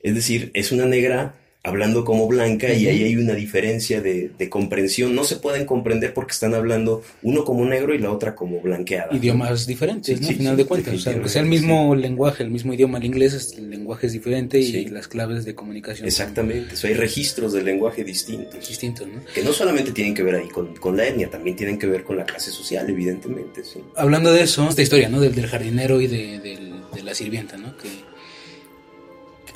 [0.00, 4.48] Es decir, es una negra hablando como blanca y ahí hay una diferencia de, de
[4.48, 5.16] comprensión.
[5.16, 9.16] No se pueden comprender porque están hablando uno como negro y la otra como blanqueada.
[9.16, 10.26] idiomas diferentes, Sí, ¿no?
[10.28, 12.72] sí, Al final sí, de cuentas, o sea, aunque sea el mismo lenguaje, el mismo
[12.72, 16.76] idioma, el inglés, es- el lenguaje es diferente y las claves de comunicación Exactamente, o
[16.76, 18.68] sea, hay registros del lenguaje distintos.
[18.68, 19.20] distintos, ¿no?
[19.34, 22.04] Que no solamente tienen que ver ahí con, con la etnia, también tienen que ver
[22.04, 23.64] con la clase social, evidentemente.
[23.64, 23.80] Sí.
[23.96, 25.20] Hablando de eso, esta historia, ¿no?
[25.20, 27.76] Del, del jardinero y de, del- de la sirvienta, ¿no?
[27.76, 27.88] Que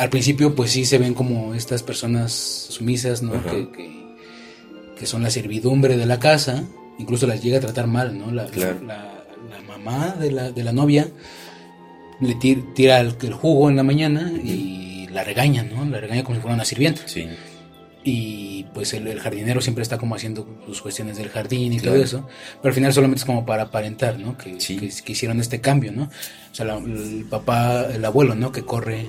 [0.00, 3.32] al principio, pues sí se ven como estas personas sumisas, ¿no?
[3.44, 4.00] Que, que,
[4.98, 6.64] que son la servidumbre de la casa,
[6.98, 8.32] incluso las llega a tratar mal, ¿no?
[8.32, 8.80] La, Claro.
[8.84, 11.06] la, la mamá de la, de la novia
[12.20, 15.84] le tir- tira el, el jugo en la mañana y la regaña, ¿no?
[15.84, 17.02] La regaña como si fuera una sirvienta.
[17.06, 17.26] Sí.
[18.04, 21.94] Y pues el, el jardinero siempre está como haciendo sus cuestiones del jardín y Claro.
[21.96, 22.28] todo eso.
[22.62, 24.36] Pero al final solamente es como para aparentar, ¿no?
[24.38, 24.76] Que, Sí.
[24.76, 26.04] que, que hicieron este cambio, ¿no?
[26.04, 28.52] O sea, la- el papá, el abuelo, ¿no?
[28.52, 29.06] Que corre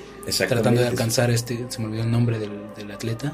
[0.47, 3.33] tratando de alcanzar este, se me olvidó el nombre del, del atleta.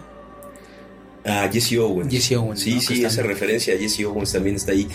[1.26, 2.12] Ah, Jesse Owens.
[2.12, 2.82] Jesse Owens, Sí, ¿no?
[2.82, 4.88] sí, esa referencia a Jesse Owens también está ahí.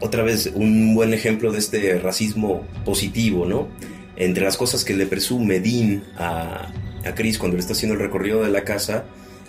[0.00, 3.68] Otra vez, un buen ejemplo de este racismo positivo, ¿no?
[4.16, 6.72] Entre las cosas que le presume Dean a,
[7.04, 9.04] a Chris cuando le está haciendo el recorrido de la casa,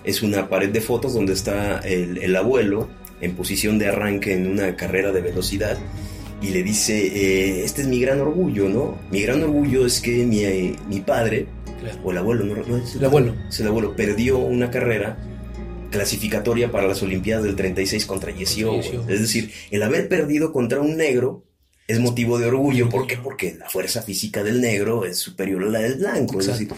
[0.08, 2.88] es una pared de fotos donde está el, el abuelo
[3.22, 5.78] en posición de arranque en una carrera de velocidad
[6.42, 8.98] y le dice, eh, este es mi gran orgullo, ¿no?
[9.12, 11.48] Mi gran orgullo es que mi, eh, mi padre,
[11.80, 12.00] Claro.
[12.04, 13.36] o el abuelo, no, no es El abuelo.
[13.50, 15.18] es el abuelo, perdió una carrera
[15.92, 18.92] clasificatoria para las Olimpiadas del 36 contra Owens.
[19.08, 21.44] Es decir, el haber perdido contra un negro
[21.88, 22.90] es motivo de orgullo.
[22.90, 23.18] ¿Por qué?
[23.18, 26.40] Porque la fuerza física del negro es superior a la del blanco.
[26.40, 26.70] Es decir,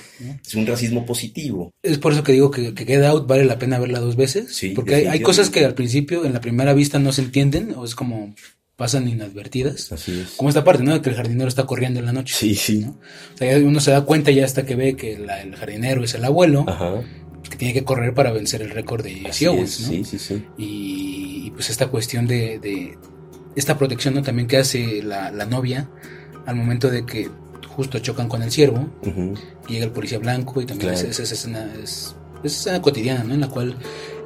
[0.45, 1.71] es un racismo positivo.
[1.83, 4.55] Es por eso que digo que, que Get Out vale la pena verla dos veces.
[4.55, 7.73] Sí, porque hay, hay cosas que al principio, en la primera vista, no se entienden
[7.75, 8.33] o es como
[8.75, 9.91] pasan inadvertidas.
[9.91, 10.29] Así es.
[10.37, 10.93] Como esta parte, ¿no?
[10.93, 12.33] De que el jardinero está corriendo en la noche.
[12.37, 12.79] Sí, sí.
[12.79, 12.91] ¿no?
[13.33, 16.13] O sea, uno se da cuenta ya hasta que ve que la- el jardinero es
[16.13, 17.01] el abuelo, Ajá.
[17.49, 19.87] que tiene que correr para vencer el récord de Jesse Owens, ¿no?
[19.89, 20.43] Sí, sí, sí.
[20.57, 22.97] Y, y, pues esta cuestión de, de
[23.55, 24.21] esta protección ¿no?
[24.23, 25.87] también que hace la, la novia
[26.45, 27.29] al momento de que
[27.75, 29.33] justo chocan con el ciervo, Ujú.
[29.67, 31.07] llega el policía blanco y también Claro.
[31.07, 33.33] es, es- es escena, es, es escena cotidiana, ¿no?
[33.35, 33.75] En la cual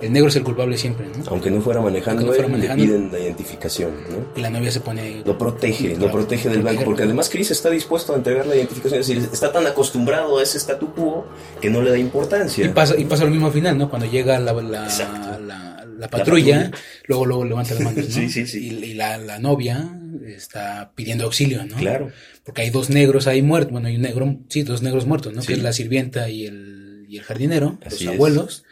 [0.01, 1.23] el negro es el culpable siempre, ¿no?
[1.27, 2.83] Aunque no fuera manejando, no fuera él, manejando.
[2.83, 4.25] le piden la identificación, ¿no?
[4.39, 5.21] Y la novia se pone...
[5.25, 9.01] Lo protege, lo protege del blanco, porque además Chris está dispuesto a entregar la identificación,
[9.01, 11.25] es decir, está tan acostumbrado a ese statu quo
[11.61, 12.65] que no le da importancia.
[12.65, 13.89] Y pasa, y pasa lo mismo al final, ¿no?
[13.89, 16.83] Cuando llega la, la, la patrulla, patrulla.
[17.07, 18.13] luego, luego levanta las manos, ¿no?
[18.15, 18.67] Sí, sí, sí.
[18.67, 19.89] Y, y la, la novia
[20.27, 21.75] está pidiendo auxilio, ¿no?
[21.77, 22.11] Claro.
[22.43, 25.41] Porque hay dos negros ahí muertos, bueno, hay un negro, sí, dos negros muertos, ¿no?
[25.41, 25.47] Sí.
[25.47, 28.17] Que es la sirvienta y el, y el jardinero, Así los es.
[28.19, 28.65] abuelos,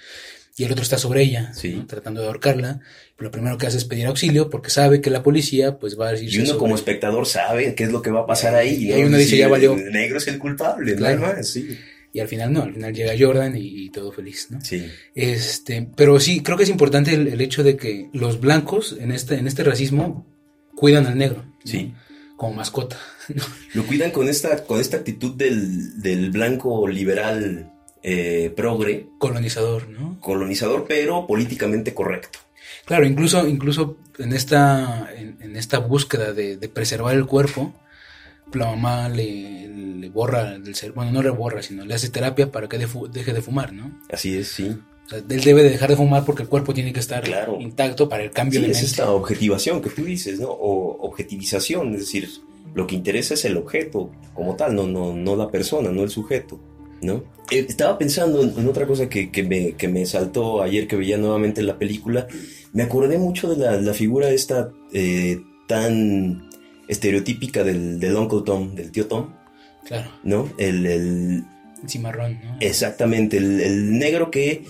[0.58, 1.74] y el otro está sobre ella, Sí.
[1.76, 1.86] ¿no?
[1.88, 2.82] tratando de ahorcarla.
[3.16, 6.10] Pero lo primero que hace es pedir auxilio porque sabe que la policía, pues, va
[6.10, 6.34] a decir...
[6.34, 8.92] Y uno como espectador sabe qué es lo que va a pasar ahí.
[8.92, 9.74] Y uno dice, ya valió.
[9.74, 11.34] El negro es el culpable, Claro.
[11.38, 11.78] no sí.
[12.14, 14.60] Y al final no, al final llega Jordan y, y todo feliz, ¿no?
[14.62, 18.98] Sí, Este, pero sí, creo que es importante el, el hecho de que los blancos
[19.00, 20.26] en este, en este racismo
[20.76, 21.44] cuidan al negro.
[21.46, 21.56] ¿no?
[21.64, 21.94] Sí.
[22.36, 22.98] Como mascota.
[23.34, 23.44] ¿no?
[23.76, 27.72] Lo cuidan con esta, con esta actitud del, del blanco liberal
[28.04, 30.20] eh, progre, Colonizador, ¿no?
[30.20, 32.40] colonizador, pero políticamente correcto.
[32.86, 37.74] Claro, incluso, incluso en esta, en, en esta búsqueda de, de preservar el cuerpo,
[38.54, 42.52] la mamá le, le borra del cerebro, bueno, no le borra, sino le hace terapia
[42.52, 44.00] para que deje de fumar, ¿no?
[44.12, 44.76] Así es, sí.
[45.06, 47.58] O sea, él debe de dejar de fumar porque el cuerpo tiene que estar Claro.
[47.60, 48.92] intacto para el cambio Sí, de es mente.
[48.92, 50.50] esta objetivación que tú dices, ¿no?
[50.50, 52.30] O objetivización, es decir,
[52.74, 56.10] lo que interesa es el objeto como tal, no, no, no la persona, no el
[56.10, 56.60] sujeto,
[57.02, 57.24] ¿no?
[57.52, 60.96] Eh, estaba pensando en, en otra cosa que, que me, que me saltó ayer que
[60.96, 62.28] veía nuevamente la película.
[62.72, 66.50] Me acordé mucho de la, la figura esta eh, tan
[66.88, 69.34] estereotípica del, del Uncle Tom, del tío Tom,
[69.86, 70.50] Claro, ¿no?
[70.58, 71.44] El, el,
[71.88, 72.58] cimarrón, ¿no?
[72.60, 74.64] Exactamente, el, el negro que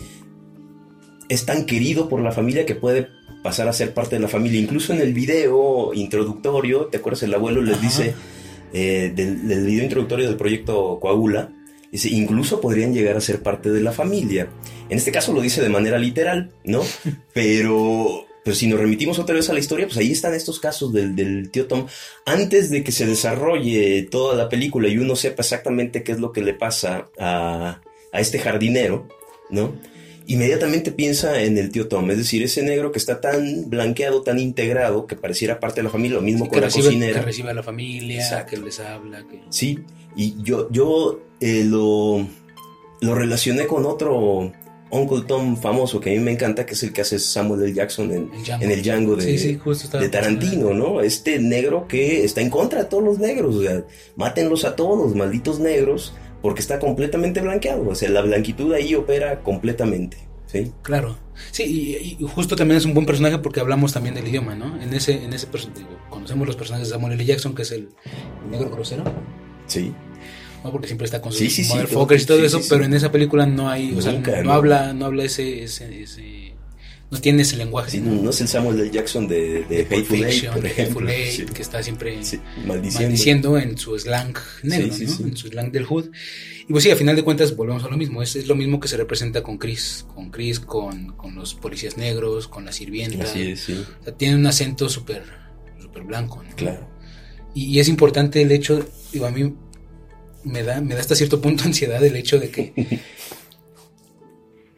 [1.30, 3.08] es tan querido por la familia que puede
[3.44, 4.60] pasar a ser parte de la familia.
[4.60, 7.24] Incluso en el video introductorio, ¿te acuerdas?
[7.24, 7.82] El abuelo les Ajá.
[7.84, 8.14] dice,
[8.74, 11.52] eh, del, del video introductorio del proyecto Coagula,
[11.92, 14.50] dice, incluso podrían llegar a ser parte de la familia.
[14.90, 16.82] En este caso lo dice de manera literal, ¿no?
[17.34, 18.26] Pero...
[18.44, 21.16] Pero si nos remitimos otra vez a la historia, pues ahí están estos casos del,
[21.16, 21.86] del tío Tom.
[22.26, 26.32] Antes de que se desarrolle toda la película y uno sepa exactamente qué es lo
[26.32, 29.08] que le pasa a, a este jardinero,
[29.52, 29.74] ¿no?
[30.28, 34.40] Inmediatamente piensa en el tío Tom, es decir, ese negro que está tan blanqueado, tan
[34.40, 37.20] integrado, que pareciera parte de la familia, lo mismo Sí, con que, la recibe, cocinera.
[37.20, 38.52] que recibe a la familia, Exacto.
[38.52, 39.42] que les habla, que...
[39.50, 39.80] Sí,
[40.16, 42.26] y yo, yo eh, lo,
[43.02, 44.54] lo relacioné con otro
[44.92, 47.74] Uncle Tom famoso que a mí me encanta, que es el que hace Samuel L.
[47.74, 48.64] Jackson en, El Django.
[48.66, 51.02] en el Django de, Sí, sí, justo estaba de Tarantino, ¿no?
[51.02, 53.84] Este negro que está en contra de todos los negros, o sea,
[54.16, 59.42] mátenlos a todos, malditos negros, porque está completamente blanqueado, o sea, la blanquitud ahí opera
[59.42, 60.72] completamente, ¿sí?
[60.82, 61.18] Claro.
[61.52, 64.80] Sí, y, y justo también es un buen personaje porque hablamos también del idioma, ¿no?
[64.82, 65.48] En ese, en ese
[66.10, 67.26] conocemos los personajes de Samuel L.
[67.26, 67.90] Jackson, que es el,
[68.46, 69.04] el negro grosero,
[69.68, 69.94] Sí,
[70.64, 70.72] ¿no?
[70.72, 73.12] Porque siempre está con sus Sí, sí, sí, motherfuckers y todo eso, pero en esa
[73.12, 74.54] película no hay, o sea, Nunca, no, no.
[74.54, 76.54] habla, no habla ese, ese, ese,
[77.10, 77.92] no tiene ese lenguaje.
[77.92, 78.90] sí, no es el Samuel L.
[78.92, 82.16] Jackson de, de Pulp Hateful Eight, por de ejemplo, Eight, que está siempre
[82.66, 83.02] maldiciendo.
[83.08, 85.28] maldiciendo en su slang negro, ¿no?
[85.28, 86.06] En su slang del hood.
[86.70, 88.22] Y pues sí, a final de cuentas volvemos a lo mismo.
[88.22, 90.06] Es, es lo mismo que se representa con Chris.
[90.16, 93.24] Con Chris, con, con los policías negros, con la sirvienta.
[93.26, 95.24] Así es, sí, O sea, tiene un acento súper
[95.82, 96.56] súper blanco, ¿no?
[96.56, 96.88] claro.
[97.54, 99.54] Y, y es importante el hecho, digo, a mí
[100.44, 102.74] me da, me da hasta cierto punto ansiedad el hecho de que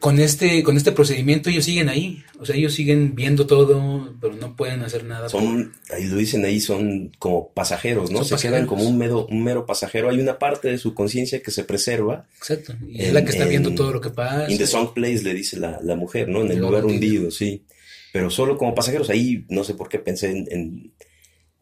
[0.00, 2.22] con este, con este procedimiento ellos siguen ahí.
[2.38, 5.28] O sea, ellos siguen viendo todo, pero no pueden hacer nada.
[5.28, 8.18] por- Son, ahí lo dicen ahí, son como pasajeros, ¿no?
[8.18, 8.56] Son se pasajeros.
[8.58, 10.10] quedan como un mero, un mero pasajero.
[10.10, 12.26] Hay una parte de su conciencia que se preserva.
[12.36, 12.74] Exacto.
[12.86, 14.50] Y En- es la que está en- viendo todo lo que pasa.
[14.50, 16.42] In the song place le dice la, la mujer, ¿no?
[16.42, 17.30] En el lugar hundido.
[17.30, 17.64] sí.
[18.12, 20.92] Pero solo como pasajeros, ahí no sé por qué pensé en, en,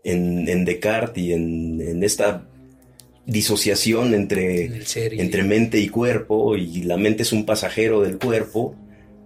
[0.05, 2.47] en, en Descartes y en, en esta
[3.27, 8.75] disociación entre, entre mente y cuerpo, y la mente es un pasajero del cuerpo,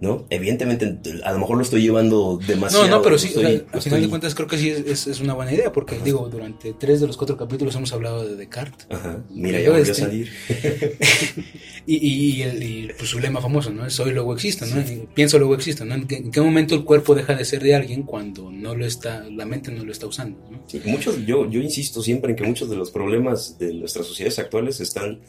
[0.00, 0.26] ¿no?
[0.30, 2.84] Evidentemente, a lo mejor lo estoy llevando demasiado.
[2.86, 4.70] No, no, pero sí, estoy- o sea, al estoy- final de cuentas creo que sí
[4.70, 8.26] es, es- una buena idea, porque digo, durante tres de los cuatro capítulos hemos hablado
[8.28, 8.86] de Descartes.
[8.90, 10.30] Ajá, mira, Yo ya volvió este- a salir.
[11.88, 13.86] Y, y, y el- y, pues, su lema famoso, ¿no?
[13.86, 14.82] Es soy luego existo, ¿no?
[15.14, 15.94] Pienso luego existo, ¿no?
[15.94, 18.84] ¿En qué, en qué momento el cuerpo deja de ser de alguien cuando no lo
[18.84, 20.62] está, la mente no lo está usando, ¿no?
[20.66, 24.38] Sí, muchos, yo, yo insisto siempre en que muchos de los problemas de nuestras sociedades
[24.40, 25.20] actuales están,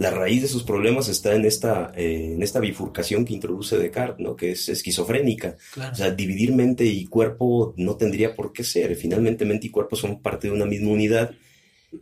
[0.00, 4.24] la raíz de sus problemas está en esta, eh, en esta bifurcación que introduce Descartes,
[4.24, 4.34] ¿no?
[4.34, 5.56] Que es esquizofrénica.
[5.74, 5.92] Claro.
[5.92, 8.96] O sea, dividir mente y cuerpo no tendría por qué ser.
[8.96, 11.32] Finalmente, mente y cuerpo son parte de una misma unidad.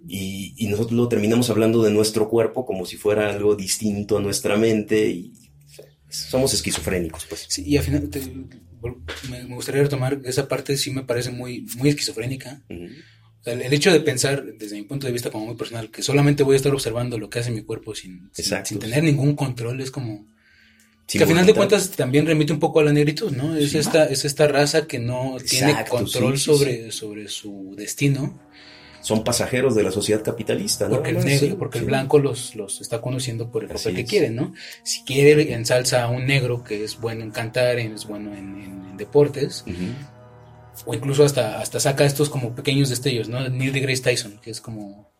[0.07, 4.21] Y, y nosotros lo terminamos hablando de nuestro cuerpo como si fuera algo distinto a
[4.21, 5.11] nuestra mente.
[5.11, 5.33] Y
[6.09, 7.47] somos esquizofrénicos, pues.
[7.49, 8.23] Sí, y al final te-
[9.29, 12.63] me, gustaría retomar esa parte sí me parece muy, muy esquizofrénica.
[12.71, 12.87] O sea,
[13.45, 16.43] el, el hecho de pensar, desde mi punto de vista como muy personal, que solamente
[16.43, 19.91] voy a estar observando lo que hace mi cuerpo sin, sin, tener ningún control, es
[19.91, 20.27] como...
[21.07, 23.57] Sin que al final de cuentas también remite un poco a la negritud, ¿no?
[23.57, 23.79] Es, Sí.
[23.79, 28.39] esta, es esta raza que no tiene control sí, sobre, sobre su destino,
[29.01, 30.97] Son pasajeros de la sociedad capitalista, ¿no?
[30.97, 34.03] porque el negro, sí, porque el blanco los, los está conociendo por el papel que
[34.03, 34.09] es.
[34.11, 34.53] quiere, ¿no?
[34.83, 38.87] Si quiere ensalza a un negro que es bueno en cantar, es bueno en, en-
[38.91, 39.65] en deportes.
[40.87, 43.49] O incluso hasta, hasta saca estos como pequeños destellos, ¿no?
[43.49, 45.11] Neil deGrasse Tyson, que es como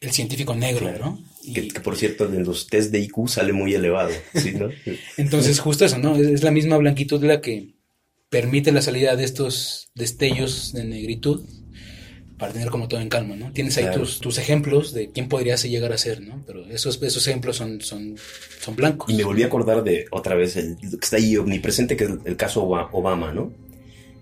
[0.00, 1.04] el científico negro, Claro.
[1.06, 1.24] ¿no?
[1.42, 4.68] Y- Que, que, por cierto, en los test de IQ sale muy elevado, ¿sí, no?
[5.16, 6.16] Entonces, justo eso, ¿no?
[6.16, 7.74] Es, es la misma blanquitud la que
[8.30, 11.44] permite la salida de estos destellos de negritud
[12.38, 13.52] para tener como todo en calma, ¿no?
[13.52, 14.00] Tienes ahí Claro.
[14.00, 16.42] tus, tus ejemplos de quién podrías llegar a ser, ¿no?
[16.46, 18.16] Pero esos, esos ejemplos son, son,
[18.62, 19.10] son blancos.
[19.10, 22.10] Y me volví a acordar de otra vez el que está ahí omnipresente, que es
[22.24, 23.52] el caso Oba- Obama, ¿no?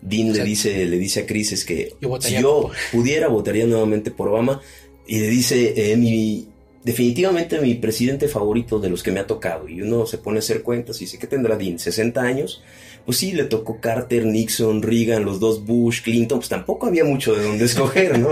[0.01, 3.67] Dean le dice, le dice a Chris es que Yo si yo por- pudiera, votaría
[3.67, 4.61] nuevamente por Obama.
[5.07, 6.47] Y le dice, eh, mi,
[6.85, 9.69] definitivamente mi presidente favorito de los que me ha tocado.
[9.69, 11.79] Y uno se pone a hacer cuentas y dice, ¿qué tendrá Dean?
[11.79, 12.63] ¿60 años?
[13.07, 17.35] Pues sí, le tocó Carter, Nixon, Reagan, los dos Bush, Clinton, pues tampoco había mucho
[17.35, 18.29] de dónde escoger, ¿no?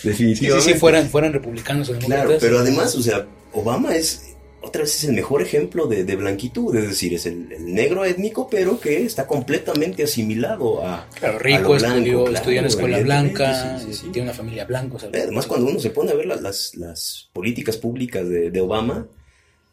[0.00, 0.64] Sí, Definitivamente.
[0.64, 2.24] sí, sí, fueran, fueran republicanos o demócratas.
[2.26, 4.35] Claro, pero además, o sea, Obama es,
[4.66, 8.04] otra vez es el mejor ejemplo de, de blanquitud, es decir, es el, el negro
[8.04, 11.08] étnico, pero que está completamente asimilado a...
[11.14, 14.06] Claro, a rico, lo blanco, estudió, claro, estudió en la escuela blanca, sí, sí, sí.
[14.12, 14.96] tiene una familia blanca.
[14.96, 18.50] o sea, Además, cuando uno se pone a ver la- las, las políticas públicas de,
[18.50, 19.06] de Obama,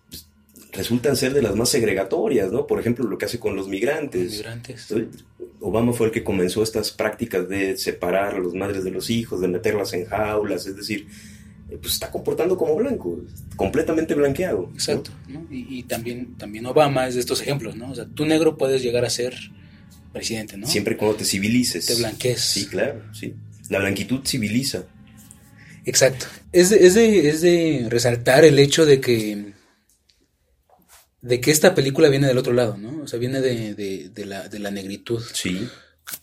[0.09, 0.27] pues,
[0.71, 2.65] resultan ser de las más segregatorias, ¿no?
[2.67, 4.31] Por ejemplo, lo que hace con los migrantes.
[4.31, 4.93] migrantes.
[5.59, 9.41] Obama fue el que comenzó estas prácticas de separar a las madres de los hijos,
[9.41, 11.09] de meterlas en jaulas, es decir, eh,
[11.81, 13.21] pues está comportando como blanco,
[13.55, 14.69] completamente blanqueado.
[14.73, 15.47] Exacto, ¿no?
[15.51, 17.91] Y, y también, también Obama es de estos ejemplos, ¿no?
[17.91, 19.35] O sea, tú negro puedes llegar a ser
[20.11, 20.67] presidente, ¿no?
[20.67, 21.85] Siempre cuando te civilices.
[21.85, 22.41] Te blanquees.
[22.41, 23.33] Sí, claro, sí.
[23.69, 24.83] La blanquitud civiliza.
[25.85, 26.27] Exacto.
[26.51, 29.53] Es de, es de, es de resaltar el hecho de que
[31.21, 33.03] de que esta película viene del otro lado, ¿no?
[33.03, 35.21] O sea, viene de, de, de la, de la negritud.
[35.33, 35.67] Sí,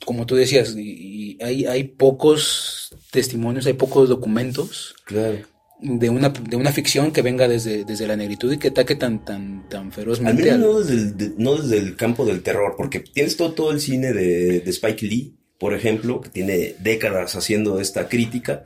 [0.04, 5.38] Como tú decías, y, y hay, hay pocos testimonios, hay pocos documentos claro.
[5.80, 9.24] de una, de una ficción que venga desde, desde la negritud y que ataque tan,
[9.24, 12.42] tan, tan Al ferozmente menos al- no desde, el, de- no desde el campo del
[12.42, 16.74] terror, porque tienes todo, todo el cine de, de Spike Lee, por ejemplo, que tiene
[16.80, 18.64] décadas haciendo esta crítica,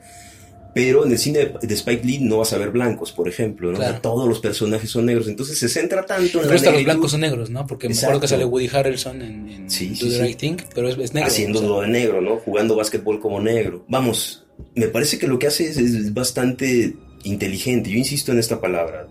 [0.75, 3.71] pero en el cine de, de Spike Lee no vas a ver blancos, por ejemplo,
[3.71, 3.77] ¿no?
[3.77, 4.01] Claro.
[4.01, 7.11] Todos los personajes son negros, entonces se centra tanto en Pero la hasta los blancos
[7.11, 7.65] son negros, ¿no?
[7.65, 8.43] Porque me acuerdo que Exacto.
[8.43, 10.21] sale Woody Harrelson en, en Sí, Do sí, the sí.
[10.21, 11.27] Right Thing, pero es, es negro.
[11.27, 12.35] haciéndolo o sea, de negro, ¿no?
[12.39, 13.85] Jugando básquetbol como negro.
[13.87, 14.45] Vamos,
[14.75, 17.89] me parece que lo que hace es, es bastante inteligente.
[17.89, 19.07] Yo insisto en esta palabra.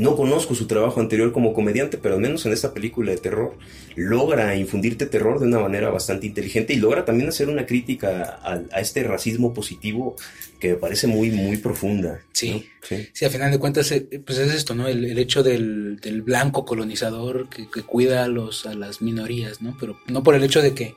[0.00, 3.56] No conozco su trabajo anterior como comediante, pero al menos en esta película de terror
[3.96, 8.60] logra infundirte terror de una manera bastante inteligente y logra también hacer una crítica a,
[8.72, 10.16] a este racismo positivo
[10.58, 12.20] que me parece muy, muy profunda.
[12.32, 12.50] Sí.
[12.50, 12.60] ¿no?
[12.86, 13.08] sí.
[13.12, 14.88] Sí, al final de cuentas, eh, pues es esto, ¿no?
[14.88, 19.60] El, el hecho del, del blanco colonizador que, que cuida a, los, a las minorías,
[19.62, 19.76] ¿no?
[19.78, 20.94] Pero no por el hecho de que,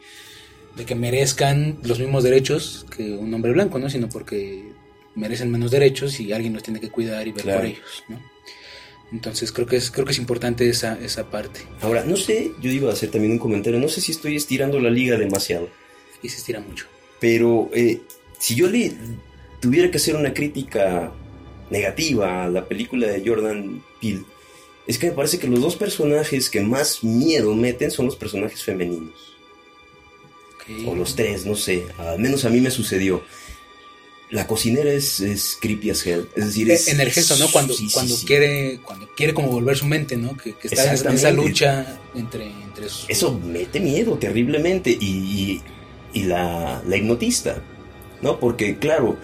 [0.77, 3.89] de que merezcan los mismos derechos que un hombre blanco, ¿no?
[3.89, 4.63] Sino porque
[5.15, 7.59] merecen menos derechos y alguien los tiene que cuidar y ver Claro.
[7.59, 8.32] por ellos, ¿no?
[9.13, 11.61] Entonces creo que es, creo que es importante esa, esa parte.
[11.81, 14.79] Ahora, no sé, yo iba a hacer también un comentario, no sé si estoy estirando
[14.79, 15.69] la liga demasiado.
[16.23, 16.87] Y se estira mucho.
[17.19, 18.01] Pero eh,
[18.39, 18.91] si yo le
[19.59, 21.13] tuviera que hacer una crítica
[21.69, 24.23] negativa a la película de Jordan Peele,
[24.87, 28.63] es que me parece que los dos personajes que más miedo meten son los personajes
[28.63, 29.13] femeninos.
[30.87, 31.85] O los tres, no sé.
[31.99, 33.21] Al menos a mí me sucedió.
[34.33, 36.27] La cocinera es, es creepy as hell.
[36.35, 36.87] Es decir, es.
[36.87, 37.47] Eh, en el gesto, ¿no?
[37.51, 38.25] Cuando, sí, sí, cuando sí.
[38.25, 40.35] quiere, cuando quiere como volver su mente, ¿no?
[40.35, 43.07] Que, que está en esa- lucha entre, entre sus...
[43.09, 44.89] Eso mete miedo terriblemente.
[44.89, 45.61] Y, y,
[46.13, 47.61] y la, la hipnotista,
[48.23, 48.39] ¿no?
[48.39, 49.17] Porque, claro,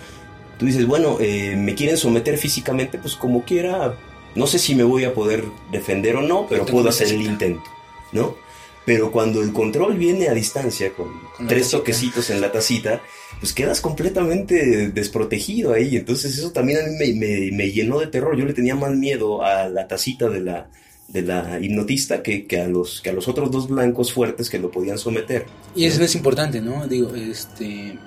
[0.60, 3.98] tú dices, bueno, eh, me quieren someter físicamente, pues como quiera.
[4.36, 7.64] No sé si me voy a poder defender o no, pero puedo hacer el intento,
[8.12, 8.38] ¿no?
[8.86, 11.78] Pero cuando el control viene a distancia, con, Con tres tacita.
[11.80, 13.02] toquecitos en la tacita,
[13.40, 15.96] pues quedas completamente desprotegido ahí.
[15.98, 18.38] Entonces eso también a mí me, me- me llenó de terror.
[18.38, 20.72] Yo le tenía más miedo a la tacita de la,
[21.08, 24.60] de la hipnotista que, que, a los, que a los otros dos blancos fuertes que
[24.60, 25.54] lo podían someter.
[25.74, 26.88] Y eso es importante, ¿no?
[26.88, 28.06] Digo, este...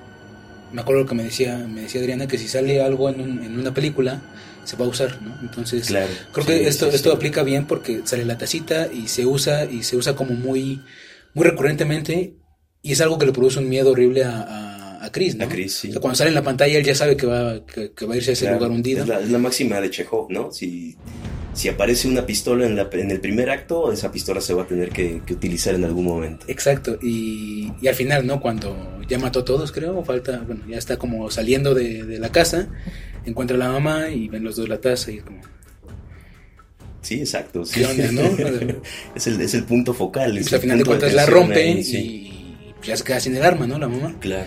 [0.71, 3.59] Me acuerdo que me decía, me decía Adriana que si sale algo en, un- en
[3.59, 4.23] una película,
[4.65, 5.39] se va a usar, ¿no?
[5.43, 6.19] Entonces, Claro.
[6.33, 7.17] creo Sí, que esto, sí, esto sí.
[7.17, 10.85] aplica bien porque sale la tacita y se usa, y se usa como muy,
[11.35, 12.39] muy recurrentemente,
[12.83, 14.72] y es algo que le produce un miedo horrible a, a,
[15.03, 15.45] a Chris, ¿no?
[15.45, 15.89] A Chris, sí.
[15.89, 18.15] O sea, cuando sale en la pantalla, él ya sabe que va, que, que va
[18.15, 19.03] a irse a ese Claro, lugar hundido.
[19.03, 20.53] Es la, es la máxima de Chekhov, ¿no?
[20.53, 20.97] Si,
[21.55, 24.67] si aparece una pistola en, la, en el primer acto, esa pistola se va a
[24.67, 26.47] tener que, que utilizar en algún momento.
[26.49, 28.41] Exacto, y, y al final, ¿no?
[28.41, 32.19] Cuando ya mató a todos, creo, o falta, bueno, ya está como saliendo de, de
[32.19, 32.69] la casa,
[33.27, 35.41] encuentra a la mamá y ven los dos la taza y es como,
[37.03, 37.65] Sí, exacto.
[37.65, 37.81] sí.
[37.81, 38.23] ¿qué onda, no?
[39.17, 40.39] es, el, es el punto focal.
[40.39, 43.37] es Pues al el final de cuentas la rompe y pues ya se queda sin
[43.37, 43.79] el arma, ¿no?
[43.79, 44.15] La mamá.
[44.21, 44.47] Claro.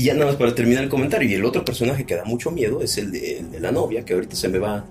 [0.00, 1.28] Y ya nada más para terminar el comentario.
[1.28, 4.02] Y el otro personaje que da mucho miedo es el de, el de la novia,
[4.02, 4.86] que ahorita se me va,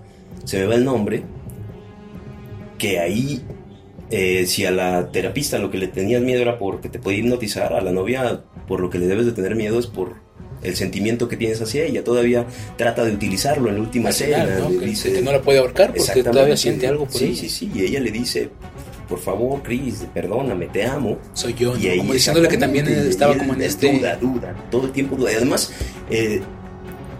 [0.46, 1.24] se me va el nombre.
[2.78, 3.42] Que ahí,
[4.12, 7.74] eh, si a la terapista lo que le tenías miedo era porque te podía hipnotizar,
[7.74, 10.14] a la novia por lo que le debes de tener miedo es por
[10.62, 12.04] el sentimiento que tienes hacia ella.
[12.04, 12.46] Todavía
[12.78, 14.60] trata de utilizarlo en la última Al final, escena.
[14.60, 14.70] ¿no?
[14.70, 17.36] le Que, dice- que no la puede ahorcar porque todavía siente algo por Sí, ella.
[17.36, 17.72] sí, sí.
[17.74, 18.50] Y ella le dice,
[19.10, 21.18] por favor, Chris, perdóname, te amo.
[21.34, 21.76] Soy yo.
[21.76, 23.92] Y ahí como diciéndole que también estaba como en es este...
[23.98, 25.32] Duda, duda, todo el tiempo duda.
[25.34, 25.72] Y además,
[26.10, 26.42] eh,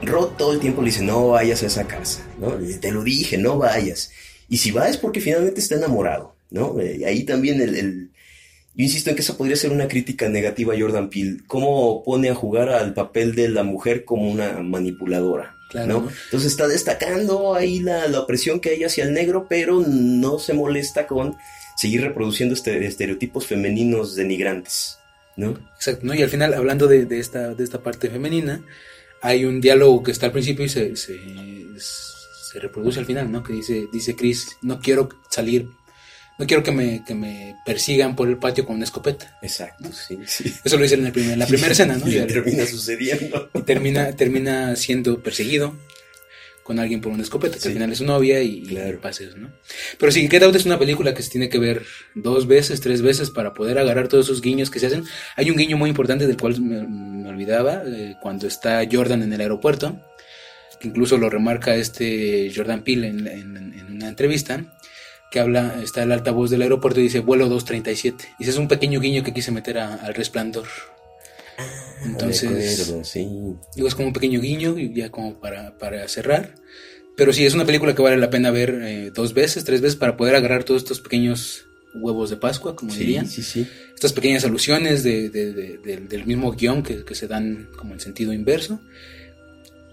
[0.04, 2.52] Rod todo el tiempo le dice, no vayas a esa casa, ¿no?
[2.80, 4.12] Te lo dije, no vayas.
[4.48, 6.80] Y si va es porque finalmente está enamorado, ¿no?
[6.80, 8.10] Eh, ahí también el, el-
[8.76, 11.40] Yo insisto en que esa podría ser una crítica negativa a Jordan Peele.
[11.48, 15.56] Cómo pone a jugar al papel de la mujer como una manipuladora.
[15.70, 15.88] Claro.
[16.02, 16.10] ¿no?
[16.26, 20.54] Entonces está destacando ahí la, la opresión que hay hacia el negro, pero no se
[20.54, 21.36] molesta con
[21.80, 24.98] seguir reproduciendo este, estereotipos femeninos denigrantes,
[25.38, 25.58] ¿no?
[25.76, 26.14] Exacto, ¿no?
[26.14, 28.62] Y al final, hablando de, de esta, de esta parte femenina,
[29.22, 31.18] hay un diálogo que está al principio y se, se,
[31.80, 33.44] se reproduce al final, ¿no?
[33.44, 35.68] Que dice, dice Chris, no quiero salir,
[36.38, 39.38] no quiero que me, que me persigan por el patio con una escopeta.
[39.42, 40.54] Exacto, sí, sí.
[40.64, 42.08] Eso lo dice en, el primer- en la primera escena, ¿no?
[42.08, 43.50] Y Y, termina sucediendo.
[43.54, 45.76] y termina, termina siendo perseguido
[46.70, 47.68] con alguien por una escopeta, que Sí.
[47.70, 49.02] al final es su novia y, y Claro.
[49.02, 49.52] pasa eso, ¿no?
[49.98, 51.82] Pero sí, Get Out es una película que se tiene que ver
[52.14, 55.04] dos veces, tres veces para poder agarrar todos esos guiños que se hacen.
[55.36, 59.34] Hay un guiño muy importante del cual me, me olvidaba, eh, cuando está Jordan en
[59.34, 60.00] el aeropuerto,
[60.80, 64.64] que incluso lo remarca este Jordan Peele en, en- en una entrevista,
[65.32, 68.36] que habla, está el altavoz del aeropuerto y dice vuelo 237.
[68.38, 70.68] Y ese es un pequeño guiño que quise meter a- al resplandor.
[72.06, 73.28] Entonces, acuerdo, sí.
[73.76, 76.56] Digo, es como un pequeño guiño, y ya como para, para cerrar.
[77.16, 79.98] Pero sí, es una película que vale la pena ver eh, dos veces, tres veces,
[79.98, 83.28] para poder agarrar todos estos pequeños huevos de Pascua, como Sí, dirían.
[83.28, 83.68] sí, sí.
[83.94, 88.00] Estas pequeñas alusiones de, de- de- del- mismo guion que, que se dan como en
[88.00, 88.80] sentido inverso.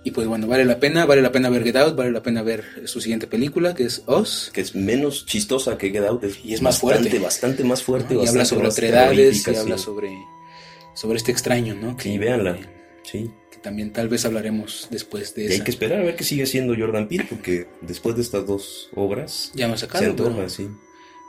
[0.04, 2.42] Y pues bueno, vale la pena, vale la pena ver Get Out, vale la pena
[2.42, 4.50] ver su siguiente película, que es Oz.
[4.52, 6.22] Que es menos chistosa que Get Out.
[6.44, 7.18] Y es más bastante, fuerte.
[7.18, 8.14] Bastante más fuerte.
[8.14, 8.22] ¿no?
[8.22, 10.10] Y habla bastante sobre más otredades, terrorífica, y habla sobre,
[10.96, 11.96] sobre este extraño, ¿no?
[12.00, 12.58] Sí, véanla.
[13.04, 13.30] Sí.
[13.52, 16.42] que también tal vez hablaremos después de Y hay que esperar a ver qué sigue
[16.42, 20.28] haciendo Jordan Peele, porque después de estas dos obras Ya no ha se sacado, pero-
[20.30, 20.68] antoja, sí.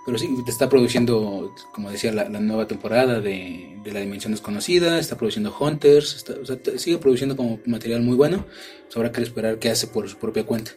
[0.08, 4.32] Pero sí, te está produciendo, como decía, la, la nueva temporada de, de La Dimensión
[4.32, 8.46] Desconocida, está produciendo Hunters, está- o sea, sigue produciendo como material muy bueno.
[8.86, 10.72] Pues habrá que esperar qué hace por su propia cuenta.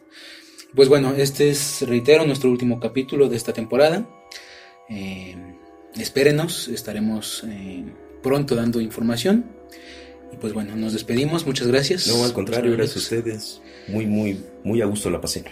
[0.75, 4.07] Pues bueno, este es, reitero, nuestro último capítulo de esta temporada.
[4.89, 5.37] Eh,
[5.97, 7.85] espérenos, estaremos eh,
[8.23, 9.47] pronto dando información.
[10.33, 12.07] Y pues bueno, nos despedimos, muchas gracias.
[12.07, 13.61] No, al contrario, gracias a ustedes.
[13.89, 15.45] Muy, muy, muy a gusto la pasé.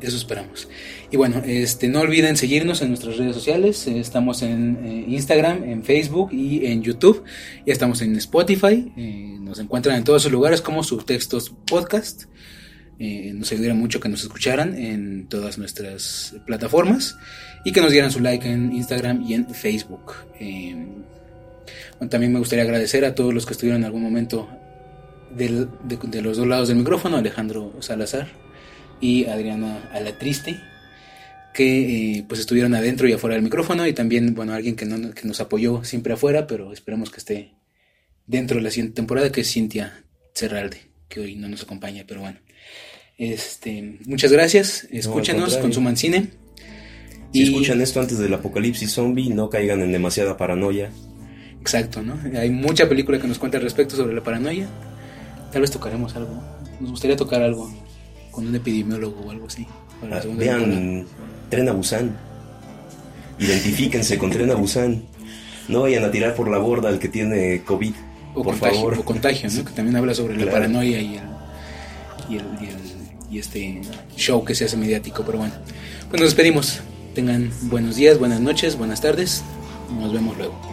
[0.00, 0.68] Eso esperamos.
[1.10, 3.86] Y bueno, este, no olviden seguirnos en nuestras redes sociales.
[3.86, 7.24] Eh, Estamos en eh, Instagram, en Facebook y en YouTube.
[7.66, 8.92] Ya estamos en Spotify.
[8.96, 12.24] Eh, nos encuentran en todos esos lugares como Subtextos Podcast.
[12.98, 17.16] Eh, nos ayudaría mucho que nos escucharan en todas nuestras plataformas
[17.64, 20.12] y que nos dieran su like en Instagram y en Facebook.
[22.08, 24.48] También me gustaría agradecer a todos los que estuvieron en algún momento
[25.36, 28.28] del- de, de los dos lados del micrófono, Alejandro Salazar
[29.00, 30.60] y Adriana Alatriste,
[31.54, 35.12] que eh, pues estuvieron adentro y afuera del micrófono, y también, bueno, alguien que, no,
[35.12, 37.52] que nos apoyó siempre afuera, pero esperemos que esté
[38.26, 40.78] dentro de la siguiente temporada, que es Cintia Cerralde,
[41.08, 42.38] que hoy no nos acompaña, pero bueno.
[43.18, 45.62] Este, muchas gracias, escúchenos, contrario.
[45.62, 46.28] consuman cine.
[47.32, 50.90] Si y- escuchan esto antes del apocalipsis zombie, no caigan en demasiada paranoia.
[51.62, 52.18] Exacto, ¿no?
[52.36, 54.66] Hay mucha película que nos cuenta al respecto sobre la paranoia.
[55.52, 56.42] Tal vez tocaremos algo.
[56.80, 57.72] Nos gustaría tocar algo
[58.32, 59.64] con un epidemiólogo o algo así.
[60.10, 60.66] Ah, segunda temporada.
[60.66, 61.06] Vean
[61.50, 62.16] Tren a Busan.
[63.38, 65.04] Identifíquense con Tren a Busan.
[65.68, 67.94] No vayan a tirar por la borda al que tiene COVID.
[68.34, 68.98] o por contagio, favor.
[68.98, 69.64] o contagio, ¿no?
[69.64, 71.22] Que también habla sobre la paranoia y el,
[72.28, 72.92] y el, y el-
[73.30, 73.80] y este
[74.16, 75.22] show que se hace mediático.
[75.24, 75.54] Pero bueno,
[76.10, 76.80] pues nos despedimos.
[77.14, 79.42] Tengan buenos días, buenas noches, buenas tardes.
[80.00, 80.71] Nos vemos luego.